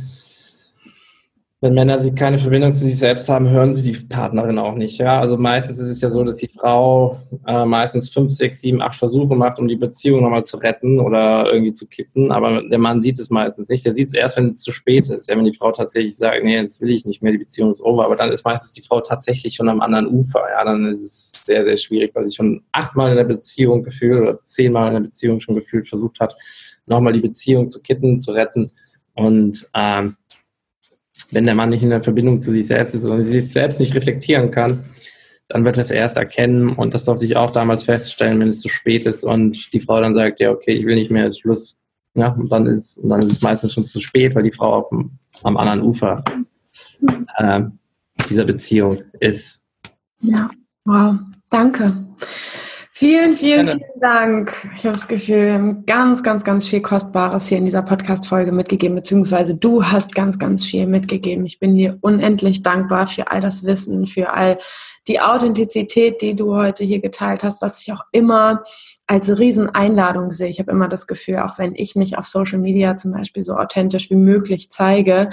[1.61, 4.99] wenn Männer sie keine Verbindung zu sich selbst haben, hören sie die Partnerin auch nicht.
[4.99, 5.21] Ja?
[5.21, 8.95] Also meistens ist es ja so, dass die Frau äh, meistens fünf, sechs, sieben, acht
[8.95, 12.31] Versuche macht, um die Beziehung nochmal zu retten oder irgendwie zu kippen.
[12.31, 13.85] Aber der Mann sieht es meistens nicht.
[13.85, 15.29] Der sieht es erst, wenn es zu spät ist.
[15.29, 17.81] Ja, wenn die Frau tatsächlich sagt, nee, jetzt will ich nicht mehr, die Beziehung ist
[17.81, 18.05] over.
[18.05, 20.43] Aber dann ist meistens die Frau tatsächlich schon am anderen Ufer.
[20.53, 24.21] Ja, dann ist es sehr, sehr schwierig, weil sie schon achtmal in der Beziehung gefühlt
[24.21, 26.37] oder zehnmal in der Beziehung schon gefühlt versucht hat,
[26.87, 28.71] nochmal die Beziehung zu kitten, zu retten.
[29.15, 30.15] Und ähm,
[31.31, 33.95] wenn der Mann nicht in der Verbindung zu sich selbst ist und sich selbst nicht
[33.95, 34.85] reflektieren kann,
[35.49, 38.61] dann wird er es erst erkennen und das durfte ich auch damals feststellen, wenn es
[38.61, 41.41] zu spät ist und die Frau dann sagt, ja, okay, ich will nicht mehr, ist
[41.41, 41.77] Schluss.
[42.15, 44.75] Ja, und dann ist, und dann ist es meistens schon zu spät, weil die Frau
[44.75, 45.13] auf dem,
[45.43, 46.23] am anderen Ufer
[47.37, 47.61] äh,
[48.29, 49.61] dieser Beziehung ist.
[50.21, 50.51] Ja,
[50.85, 51.15] wow,
[51.51, 52.09] danke.
[52.99, 53.81] Vielen, vielen, Gerne.
[53.81, 54.53] vielen Dank.
[54.77, 59.55] Ich habe das Gefühl, ganz, ganz, ganz viel Kostbares hier in dieser Podcast-Folge mitgegeben, beziehungsweise
[59.55, 61.47] du hast ganz, ganz viel mitgegeben.
[61.47, 64.59] Ich bin dir unendlich dankbar für all das Wissen, für all
[65.07, 68.65] die Authentizität, die du heute hier geteilt hast, was ich auch immer
[69.07, 70.49] als Rieseneinladung sehe.
[70.49, 73.55] Ich habe immer das Gefühl, auch wenn ich mich auf Social Media zum Beispiel so
[73.55, 75.31] authentisch wie möglich zeige,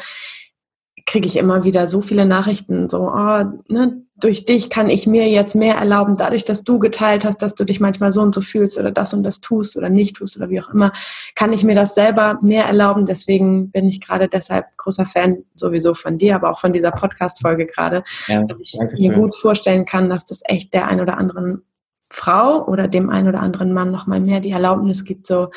[1.08, 5.28] kriege ich immer wieder so viele Nachrichten, so, oh, ne, durch dich kann ich mir
[5.28, 8.40] jetzt mehr erlauben, dadurch, dass du geteilt hast, dass du dich manchmal so und so
[8.40, 10.94] fühlst oder das und das tust oder nicht tust oder wie auch immer,
[11.36, 13.06] kann ich mir das selber mehr erlauben.
[13.06, 17.66] Deswegen bin ich gerade deshalb großer Fan sowieso von dir, aber auch von dieser Podcast-Folge
[17.66, 21.64] gerade, ja, weil ich mir gut vorstellen kann, dass das echt der ein oder anderen
[22.10, 25.50] Frau oder dem ein oder anderen Mann nochmal mehr die Erlaubnis gibt, so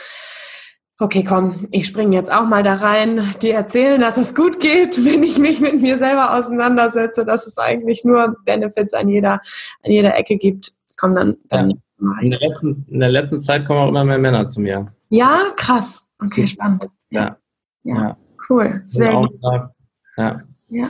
[0.98, 5.04] okay, komm, ich springe jetzt auch mal da rein, die erzählen, dass es gut geht,
[5.04, 9.40] wenn ich mich mit mir selber auseinandersetze, dass es eigentlich nur Benefits an jeder,
[9.82, 10.72] an jeder Ecke gibt.
[10.98, 12.20] Komm, dann, dann ja.
[12.20, 14.92] in, der letzten, in der letzten Zeit kommen auch immer mehr Männer zu mir.
[15.10, 16.08] Ja, krass.
[16.20, 16.88] Okay, spannend.
[17.10, 17.38] Ja.
[17.84, 18.16] Ja, ja.
[18.50, 18.82] cool.
[18.86, 19.30] Sehr gut.
[20.16, 20.42] Ja.
[20.68, 20.86] Ja.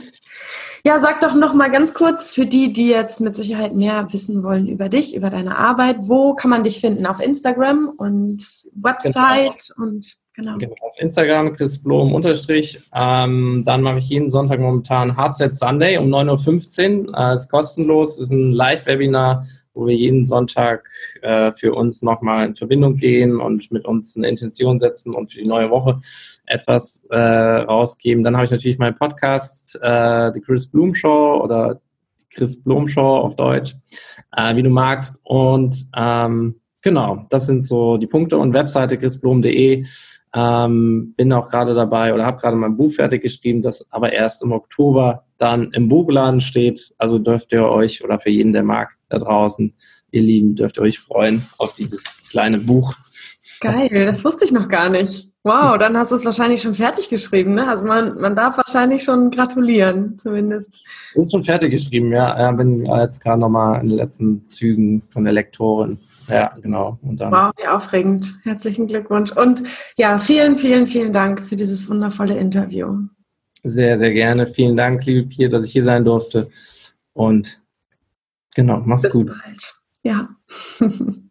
[0.85, 4.43] Ja, sag doch noch mal ganz kurz für die, die jetzt mit Sicherheit mehr wissen
[4.43, 5.97] wollen über dich, über deine Arbeit.
[6.01, 7.05] Wo kann man dich finden?
[7.05, 8.41] Auf Instagram und
[8.75, 9.89] Website genau.
[9.89, 10.57] und genau.
[10.57, 10.75] genau.
[10.81, 12.79] Auf Instagram Chris Blom unterstrich.
[12.93, 17.17] Ähm, dann mache ich jeden Sonntag momentan Hardset Sunday um 9.15 Uhr.
[17.17, 19.45] Äh, ist kostenlos, ist ein Live-Webinar,
[19.79, 20.87] wo wir jeden Sonntag
[21.21, 25.39] äh, für uns nochmal in Verbindung gehen und mit uns eine Intention setzen und für
[25.39, 25.97] die neue Woche
[26.45, 28.23] etwas äh, rausgeben.
[28.23, 31.79] Dann habe ich natürlich meinen Podcast, äh, The Chris Bloom Show oder
[32.31, 33.75] Chris Blum Show auf Deutsch,
[34.35, 35.19] äh, wie du magst.
[35.23, 39.85] Und ähm, genau, das sind so die Punkte und Webseite chrisblum.de.
[40.33, 44.43] Ähm, bin auch gerade dabei oder habe gerade mein Buch fertig geschrieben, das aber erst
[44.43, 46.93] im Oktober dann im Buchladen steht.
[46.97, 49.73] Also dürft ihr euch oder für jeden, der mag, da draußen,
[50.11, 52.93] ihr Lieben, dürft ihr euch freuen auf dieses kleine Buch.
[53.61, 55.29] Geil, das wusste ich noch gar nicht.
[55.43, 57.67] Wow, dann hast du es wahrscheinlich schon fertig geschrieben, ne?
[57.67, 60.81] Also man, man darf wahrscheinlich schon gratulieren, zumindest.
[61.15, 62.37] Ist schon fertig geschrieben, ja.
[62.37, 65.97] ja bin jetzt gerade nochmal in den letzten Zügen von der Lektorin.
[66.29, 66.99] Ja, genau.
[67.01, 68.39] Und dann wow, wie aufregend.
[68.43, 69.31] Herzlichen Glückwunsch.
[69.31, 69.63] Und
[69.97, 73.07] ja, vielen, vielen, vielen Dank für dieses wundervolle Interview.
[73.63, 74.47] Sehr, sehr gerne.
[74.47, 76.49] Vielen Dank, liebe Pia, dass ich hier sein durfte.
[77.13, 77.61] Und
[78.55, 79.27] genau, mach's Bis gut.
[79.27, 79.73] Bald.
[80.03, 80.29] Ja.